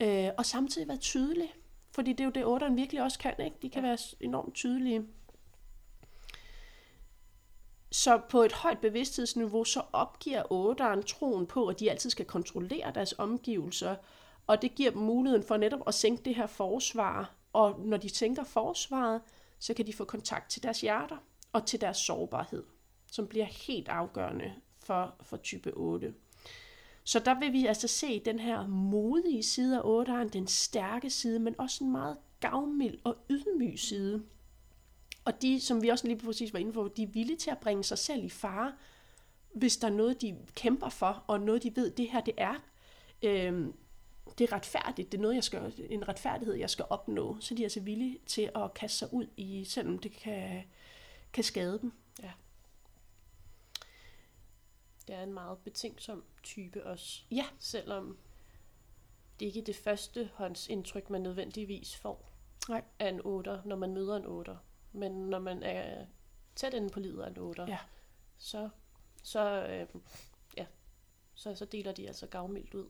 [0.01, 1.55] Øh, og samtidig være tydelig.
[1.91, 3.35] Fordi det er jo det, otteren virkelig også kan.
[3.45, 3.57] Ikke?
[3.63, 3.89] De kan ja.
[3.89, 5.07] være enormt tydelige.
[7.93, 12.93] Så på et højt bevidsthedsniveau, så opgiver otteren troen på, at de altid skal kontrollere
[12.95, 13.97] deres omgivelser,
[14.47, 17.35] og det giver dem muligheden for netop at sænke det her forsvar.
[17.53, 19.21] Og når de tænker forsvaret,
[19.59, 21.17] så kan de få kontakt til deres hjerter
[21.53, 22.65] og til deres sårbarhed,
[23.17, 26.15] som bliver helt afgørende for, for type 8.
[27.05, 31.39] Så der vil vi altså se den her modige side af 8'eren, den stærke side,
[31.39, 34.23] men også en meget gavmild og ydmyg side.
[35.25, 37.59] Og de, som vi også lige præcis var inde på, de er villige til at
[37.59, 38.73] bringe sig selv i fare,
[39.55, 42.55] hvis der er noget, de kæmper for, og noget, de ved, det her det er.
[43.23, 43.67] Øh,
[44.39, 47.37] det er retfærdigt, det er noget, jeg skal, en retfærdighed, jeg skal opnå.
[47.41, 50.65] Så de er altså villige til at kaste sig ud i, selvom det kan,
[51.33, 51.93] kan skade dem.
[52.23, 52.31] Ja.
[55.09, 57.23] Det er en meget betænksom type også.
[57.31, 57.47] Ja.
[57.59, 58.19] Selvom
[59.41, 62.33] det ikke er det første håndsindtryk, man nødvendigvis får
[62.69, 62.83] Nej.
[62.99, 64.57] af en otter, når man møder en otter.
[64.93, 66.07] Men når man er
[66.57, 67.79] tæt inde på livet af en otter, ja.
[68.39, 68.69] så,
[69.23, 70.01] så, øh,
[70.57, 70.67] ja,
[71.35, 72.87] så, så deler de altså gavmildt ud.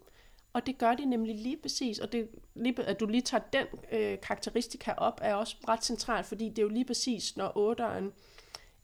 [0.53, 3.67] Og det gør de nemlig lige præcis, og det, lige, at du lige tager den
[3.93, 8.13] øh, karakteristika op, er også ret centralt, fordi det er jo lige præcis, når otteren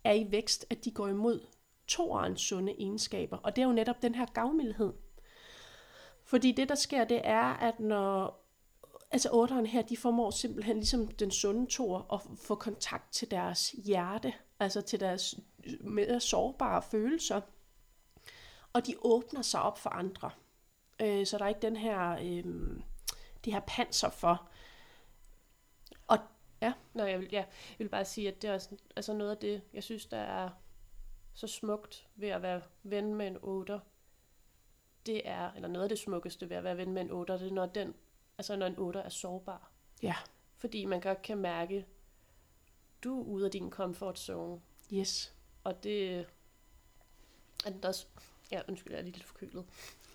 [0.05, 1.47] er i vækst, at de går imod
[1.95, 3.37] toerens sunde egenskaber.
[3.37, 4.93] Og det er jo netop den her gavmildhed.
[6.25, 8.43] Fordi det, der sker, det er, at når
[9.11, 13.71] altså otteren her, de formår simpelthen ligesom den sunde tor at få kontakt til deres
[13.71, 15.35] hjerte, altså til deres
[15.81, 17.41] mere sårbare følelser.
[18.73, 20.31] Og de åbner sig op for andre.
[21.01, 22.45] Øh, så der er ikke den her, øh,
[23.45, 24.49] det her panser for.
[26.07, 26.19] Og
[26.63, 26.73] ja.
[26.95, 29.37] Nå, jeg vil, ja, jeg vil bare sige, at det er også, altså noget af
[29.37, 30.51] det, jeg synes, der er
[31.35, 33.81] så smukt ved at være ven med en otter,
[35.07, 37.49] det er, eller noget af det smukkeste ved at være ven med en otter, det
[37.49, 37.95] er, når den
[38.39, 39.71] altså når en otter er sårbar.
[40.03, 40.15] Ja.
[40.57, 41.87] Fordi man godt kan mærke,
[43.05, 44.61] du er ude af din comfort zone.
[44.93, 45.35] Yes.
[45.65, 46.27] Og det
[47.67, 48.07] er den også,
[48.53, 49.65] ja undskyld, jeg er lidt forkølet.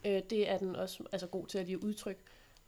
[0.05, 2.21] Øh, det er den også altså god til at lige udtrykke,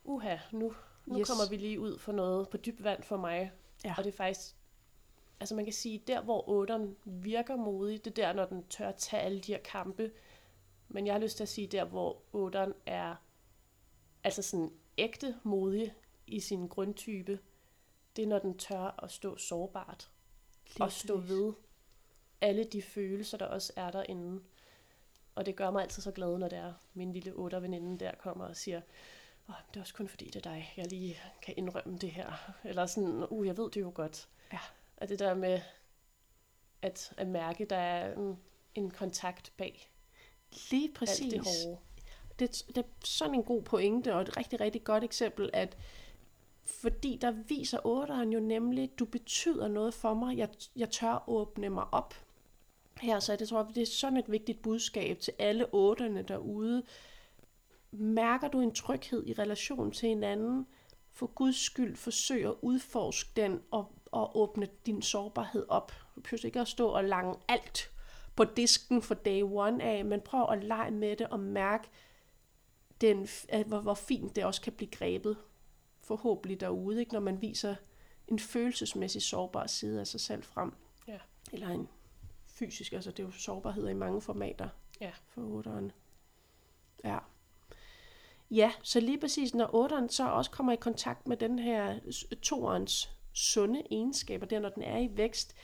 [0.03, 0.73] uha, nu,
[1.05, 1.27] nu yes.
[1.27, 3.51] kommer vi lige ud for noget på dyb vand for mig.
[3.83, 3.93] Ja.
[3.97, 4.55] Og det er faktisk,
[5.39, 8.91] altså man kan sige, der hvor otteren virker modig, det er der, når den tør
[8.91, 10.11] tage alle de her kampe.
[10.87, 13.15] Men jeg har lyst til at sige, der hvor otteren er
[14.23, 15.93] altså sådan ægte modig
[16.27, 17.39] i sin grundtype,
[18.15, 20.11] det er, når den tør at stå sårbart.
[20.67, 21.53] Lige og stå ved
[22.41, 24.43] alle de følelser, der også er derinde.
[25.35, 28.11] Og det gør mig altid så glad, når det er min lille otter veninde der
[28.15, 28.81] kommer og siger,
[29.47, 32.53] oh, det er også kun fordi, det er dig, jeg lige kan indrømme det her.
[32.63, 34.29] Eller sådan, uh, jeg ved det jo godt.
[34.53, 34.59] Ja.
[35.01, 35.61] Og det der med
[36.81, 38.39] at, at mærke, der er en,
[38.75, 39.91] en kontakt bag.
[40.71, 41.33] Lige præcis.
[41.33, 41.77] Alt det hårde
[42.39, 45.77] det, det er sådan en god pointe, og et rigtig, rigtig godt eksempel, at
[46.65, 51.69] fordi der viser otteren jo nemlig, du betyder noget for mig, jeg, jeg tør åbne
[51.69, 52.13] mig op.
[53.01, 56.83] Her, så det tror jeg, det er sådan et vigtigt budskab til alle otterne derude.
[57.91, 60.67] Mærker du en tryghed i relation til hinanden,
[61.11, 65.91] for Guds skyld forsøg at udforske den og, og åbne din sårbarhed op.
[66.15, 67.91] Du behøver ikke at stå og lange alt
[68.35, 71.87] på disken for day one af, men prøv at lege med det og mærke,
[73.01, 73.27] den,
[73.65, 75.37] hvor, hvor fint det også kan blive grebet
[76.01, 77.13] forhåbentlig derude, ikke?
[77.13, 77.75] når man viser
[78.27, 80.73] en følelsesmæssig sårbar side af sig selv frem.
[81.07, 81.17] Ja.
[81.51, 81.89] Eller en
[82.47, 84.69] fysisk, altså det er jo sårbarhed i mange formater
[85.01, 85.11] Ja.
[85.27, 85.91] for otteren.
[87.03, 87.17] Ja.
[88.51, 91.99] Ja, så lige præcis, når otteren så også kommer i kontakt med den her
[92.41, 95.55] toerens sunde egenskaber, der når den er i vækst,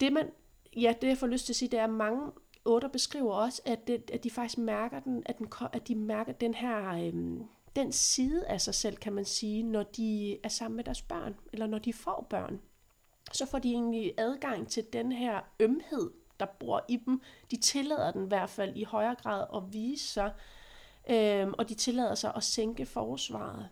[0.00, 0.30] det man,
[0.76, 2.32] ja, det jeg får lyst til at sige, det er, at mange
[2.64, 6.32] otter beskriver også, at, det, at de faktisk mærker den, at, den, at de mærker
[6.32, 7.44] den her, øhm,
[7.76, 11.36] den side af sig selv, kan man sige, når de er sammen med deres børn,
[11.52, 12.60] eller når de får børn.
[13.32, 16.10] Så får de egentlig adgang til den her ømhed,
[16.40, 17.20] der bor i dem.
[17.50, 20.32] De tillader den i hvert fald i højere grad at vise sig,
[21.10, 23.68] øhm, og de tillader sig at sænke forsvaret.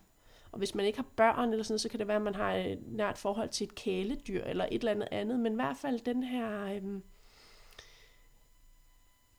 [0.54, 2.54] Og hvis man ikke har børn, eller sådan, så kan det være, at man har
[2.54, 5.40] et nært forhold til et kæledyr, eller et eller andet andet.
[5.40, 7.02] Men i hvert fald den her øhm,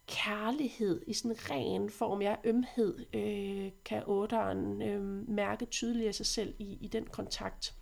[0.08, 6.16] kærlighed i sådan en ren form, ja, ømhed, øh, kan otteren øh, mærke tydeligt af
[6.16, 7.74] sig selv i, i den kontakt.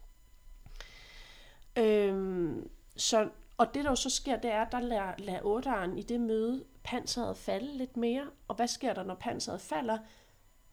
[1.78, 5.98] Øhm, så, og det der jo så sker, det er, at der lader, lader otteren
[5.98, 8.28] i det møde panseret falde lidt mere.
[8.48, 9.98] Og hvad sker der, når panseret falder?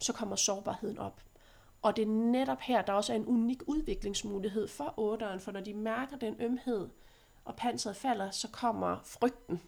[0.00, 1.20] Så kommer sårbarheden op.
[1.82, 5.60] Og det er netop her, der også er en unik udviklingsmulighed for otteren, for når
[5.60, 6.88] de mærker den ømhed,
[7.44, 9.60] og panseret falder, så kommer frygten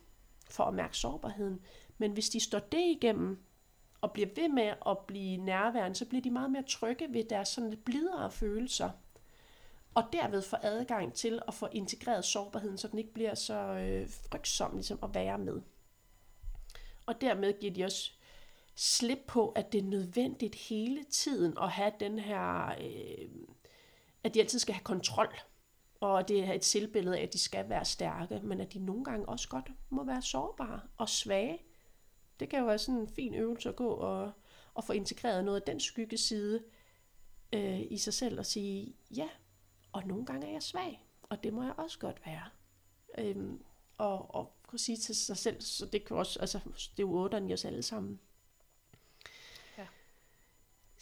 [0.50, 1.60] for at mærke sårbarheden.
[1.98, 3.38] Men hvis de står det igennem,
[4.00, 7.48] og bliver ved med at blive nærværende, så bliver de meget mere trygge ved deres
[7.48, 8.90] sådan lidt blidere følelser.
[9.94, 14.08] Og derved får adgang til at få integreret sårbarheden, så den ikke bliver så øh,
[14.08, 15.60] frygtsom ligesom at være med.
[17.06, 18.12] Og dermed giver de også
[18.74, 23.28] slip på, at det er nødvendigt hele tiden at have den her, øh,
[24.24, 25.34] at de altid skal have kontrol.
[26.00, 29.04] Og det er et selvbillede af, at de skal være stærke, men at de nogle
[29.04, 31.58] gange også godt må være sårbare og svage.
[32.40, 34.32] Det kan jo være sådan en fin øvelse at gå og,
[34.74, 36.62] og få integreret noget af den skyggeside
[37.52, 39.28] øh, i sig selv og sige, ja,
[39.92, 42.44] og nogle gange er jeg svag, og det må jeg også godt være.
[43.18, 43.62] Øhm,
[43.98, 46.58] og, og kunne sige til sig selv, så det kan også, altså,
[46.96, 48.20] det er jo i os alle sammen.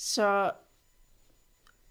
[0.03, 0.53] Så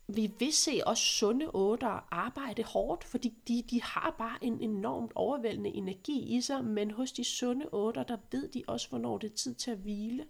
[0.07, 5.11] vi vil se også sunde otter arbejde hårdt, fordi de, de har bare en enormt
[5.15, 9.31] overvældende energi i sig, men hos de sunde otter, der ved de også, hvornår det
[9.31, 10.27] er tid til at hvile,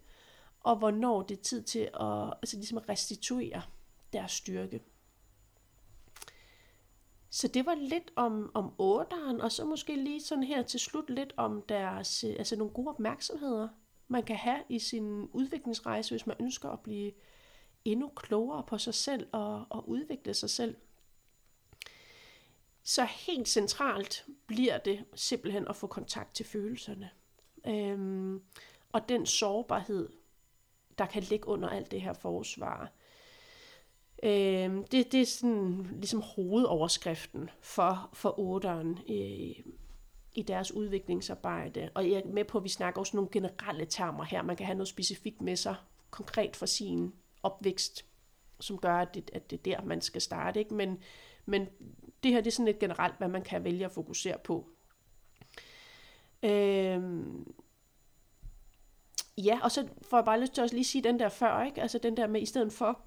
[0.59, 3.61] og hvornår det er tid til at, altså ligesom at restituere
[4.13, 4.81] deres styrke.
[7.29, 11.09] Så det var lidt om, om otteren, og så måske lige sådan her til slut
[11.09, 13.67] lidt om deres, altså nogle gode opmærksomheder,
[14.07, 17.11] man kan have i sin udviklingsrejse, hvis man ønsker at blive
[17.85, 20.75] endnu klogere på sig selv og, og udvikle sig selv.
[22.83, 27.09] Så helt centralt bliver det simpelthen at få kontakt til følelserne.
[27.67, 28.41] Øhm,
[28.91, 30.09] og den sårbarhed,
[30.97, 32.91] der kan ligge under alt det her forsvar.
[34.23, 39.65] Øhm, det, det er sådan ligesom hovedoverskriften for, for otteren øh,
[40.35, 41.89] i deres udviklingsarbejde.
[41.95, 44.41] Og jeg er med på, at vi snakker også nogle generelle termer her.
[44.41, 45.75] Man kan have noget specifikt med sig,
[46.09, 47.13] konkret for sin
[47.43, 48.05] opvækst,
[48.59, 50.59] som gør, at det, at det er der, man skal starte.
[50.59, 50.73] Ikke?
[50.73, 51.03] Men,
[51.45, 51.67] men
[52.23, 54.69] det her det er sådan lidt generelt, hvad man kan vælge at fokusere på.
[56.43, 57.53] Øhm,
[59.37, 61.81] ja, og så får jeg bare lyst til at lige sige den der før, ikke?
[61.81, 63.01] altså den der med, i stedet for,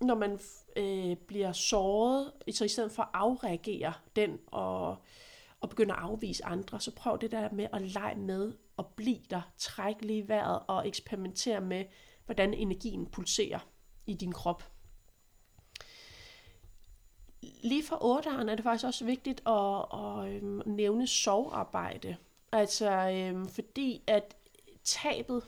[0.00, 0.40] når man
[0.76, 4.96] øh, bliver såret, så i stedet for at afreagere den og,
[5.60, 9.20] og begynde at afvise andre, så prøv det der med at lege med og blive
[9.30, 11.84] der, træk lige vejret og eksperimentere med,
[12.26, 13.58] hvordan energien pulserer
[14.06, 14.62] i din krop.
[17.42, 22.16] Lige for 8'eren er det faktisk også vigtigt at, at, øhm, nævne sovarbejde.
[22.52, 24.36] Altså øhm, fordi at
[24.84, 25.42] tabet,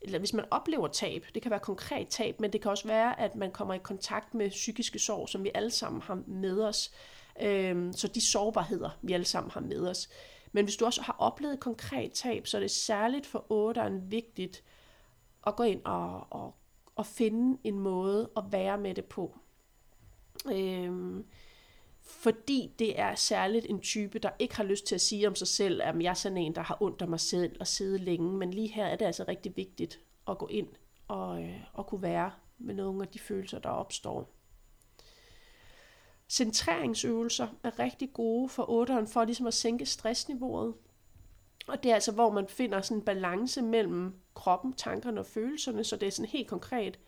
[0.00, 3.20] eller hvis man oplever tab, det kan være konkret tab, men det kan også være,
[3.20, 6.92] at man kommer i kontakt med psykiske sorg, som vi alle sammen har med os.
[7.42, 10.08] Øhm, så de sårbarheder, vi alle sammen har med os.
[10.52, 14.64] Men hvis du også har oplevet konkret tab, så er det særligt for 8'eren vigtigt
[15.46, 16.54] at gå ind og, og,
[16.96, 19.38] og finde en måde at være med det på.
[20.52, 21.24] Øhm,
[22.00, 25.48] fordi det er særligt en type, der ikke har lyst til at sige om sig
[25.48, 28.32] selv, at jeg er sådan en, der har ondt af mig selv og sidde længe.
[28.32, 30.68] Men lige her er det altså rigtig vigtigt at gå ind
[31.08, 34.34] og, øh, og kunne være med nogle af de følelser, der opstår.
[36.28, 40.74] Centreringsøvelser er rigtig gode for otteren for ligesom at sænke stressniveauet.
[41.66, 45.84] Og det er altså, hvor man finder sådan en balance mellem kroppen, tankerne og følelserne,
[45.84, 46.98] så det er sådan helt konkret,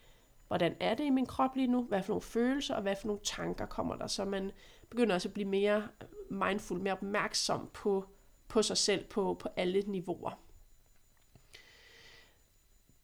[0.49, 3.07] hvordan er det i min krop lige nu, hvad for nogle følelser og hvad for
[3.07, 4.51] nogle tanker kommer der, så man
[4.91, 5.89] begynder også at blive mere
[6.31, 8.05] mindful, mere opmærksom på,
[8.49, 10.41] på sig selv på, på alle niveauer.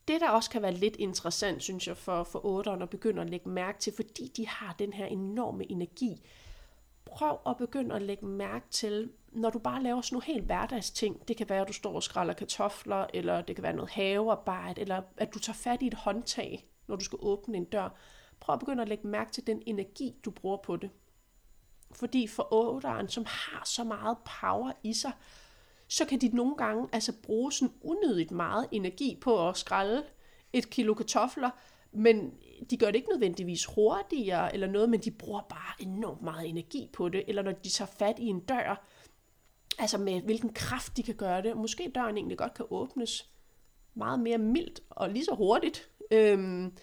[0.08, 3.30] det, der også kan være lidt interessant, synes jeg, for, for 8'erne at begynde at
[3.30, 6.22] lægge mærke til, fordi de har den her enorme energi,
[7.10, 11.28] prøv at begynde at lægge mærke til, når du bare laver sådan nogle helt hverdagsting,
[11.28, 14.80] det kan være, at du står og skræller kartofler, eller det kan være noget havearbejde,
[14.80, 17.88] eller at du tager fat i et håndtag, når du skal åbne en dør.
[18.40, 20.90] Prøv at begynde at lægge mærke til den energi, du bruger på det.
[21.92, 25.12] Fordi for otteren, som har så meget power i sig,
[25.88, 30.02] så kan de nogle gange altså bruge sådan unødigt meget energi på at skrælle
[30.52, 31.50] et kilo kartofler,
[31.92, 32.34] men
[32.70, 36.88] de gør det ikke nødvendigvis hurtigere eller noget, men de bruger bare enormt meget energi
[36.92, 37.24] på det.
[37.28, 38.86] Eller når de tager fat i en dør,
[39.78, 41.56] altså med hvilken kraft de kan gøre det.
[41.56, 43.30] Måske døren egentlig godt kan åbnes
[43.94, 45.90] meget mere mildt og lige så hurtigt.
[46.10, 46.76] Øhm,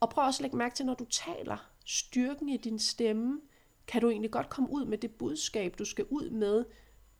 [0.00, 3.40] og prøv også at lægge mærke til, når du taler, styrken i din stemme,
[3.86, 6.64] kan du egentlig godt komme ud med det budskab, du skal ud med,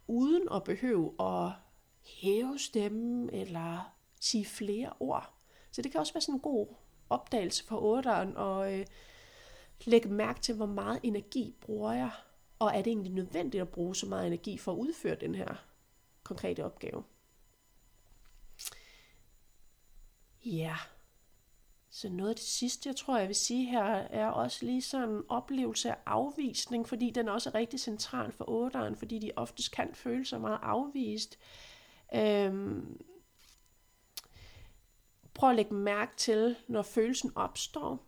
[0.07, 1.53] uden at behøve at
[2.21, 5.35] hæve stemmen eller sige flere ord.
[5.71, 6.67] Så det kan også være sådan en god
[7.11, 8.87] opdagelse for otteren og øh,
[9.85, 12.11] lægge mærke til, hvor meget energi bruger jeg,
[12.59, 15.55] og er det egentlig nødvendigt at bruge så meget energi for at udføre den her
[16.23, 17.05] konkrete opgave.
[20.45, 20.77] Ja,
[21.91, 25.09] så noget af det sidste, jeg tror, jeg vil sige her, er også lige sådan
[25.09, 29.73] en oplevelse af afvisning, fordi den også er rigtig central for otteren, fordi de oftest
[29.73, 31.39] kan føle sig meget afvist.
[32.15, 33.01] Øhm,
[35.35, 38.07] prøv at lægge mærke til, når følelsen opstår,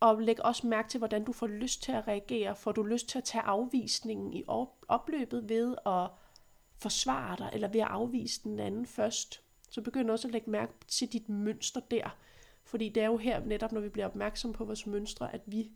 [0.00, 2.56] og læg også mærke til, hvordan du får lyst til at reagere.
[2.56, 4.44] Får du lyst til at tage afvisningen i
[4.88, 6.10] opløbet ved at
[6.78, 9.42] forsvare dig, eller ved at afvise den anden først.
[9.70, 12.16] Så begynd også at lægge mærke til dit mønster der.
[12.64, 15.70] Fordi det er jo her netop, når vi bliver opmærksom på vores mønstre, at vi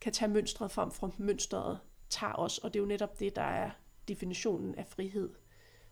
[0.00, 1.78] kan tage mønstret frem fra mønstret
[2.10, 2.58] tager os.
[2.58, 3.70] Og det er jo netop det, der er
[4.08, 5.30] definitionen af frihed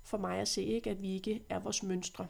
[0.02, 0.90] for mig at se, ikke?
[0.90, 2.26] at vi ikke er vores mønstre.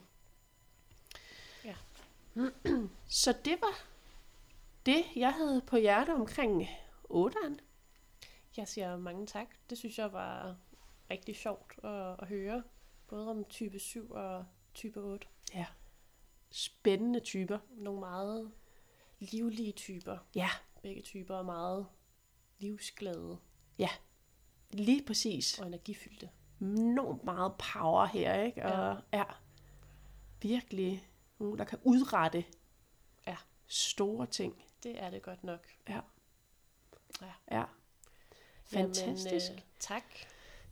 [3.22, 3.86] Så det var
[4.86, 6.68] det, jeg havde på hjerte omkring
[7.10, 7.58] 8'eren.
[8.56, 9.48] Jeg siger mange tak.
[9.70, 10.56] Det synes jeg var
[11.10, 12.62] rigtig sjovt at, at høre.
[13.08, 15.26] Både om type 7 og type 8.
[15.54, 15.66] Ja.
[16.50, 17.58] Spændende typer.
[17.70, 18.52] Nogle meget
[19.18, 20.18] livlige typer.
[20.34, 20.48] Ja.
[20.82, 21.86] Begge typer er meget
[22.58, 23.38] livsglade.
[23.78, 23.88] Ja,
[24.70, 25.58] lige præcis.
[25.58, 26.30] Og energifyldte.
[26.60, 28.62] Enormt meget power her, ikke?
[28.62, 29.24] Og ja, ja
[30.42, 31.09] virkelig
[31.40, 32.44] nogen, der kan udrette
[33.26, 33.36] ja.
[33.66, 34.64] store ting.
[34.82, 35.66] Det er det godt nok.
[35.88, 36.00] Ja.
[37.20, 37.32] Ja.
[37.50, 37.64] ja.
[38.64, 39.46] Fantastisk.
[39.46, 40.04] Jamen, øh, tak.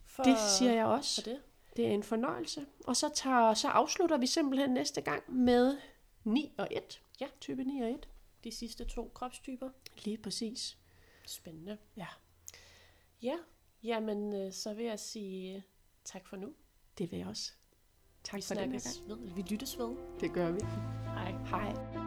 [0.04, 1.22] For, det siger jeg også.
[1.22, 1.42] For det.
[1.76, 2.66] Det er en fornøjelse.
[2.86, 5.78] Og så, tager, så afslutter vi simpelthen næste gang med
[6.24, 7.02] 9 og 1.
[7.20, 7.26] Ja.
[7.40, 8.08] Type 9 og 1.
[8.44, 9.70] De sidste to kropstyper.
[10.04, 10.78] Lige præcis.
[11.26, 11.78] Spændende.
[11.96, 12.06] Ja.
[13.22, 13.36] Ja,
[13.82, 15.64] jamen øh, så vil jeg sige
[16.04, 16.54] tak for nu.
[16.98, 17.52] Det vil jeg også.
[18.30, 19.20] Tak vi for den her gang.
[19.20, 19.96] Ved, vi lyttes ved.
[20.20, 20.60] Det gør vi.
[21.04, 21.34] Hej.
[21.50, 21.97] Hej.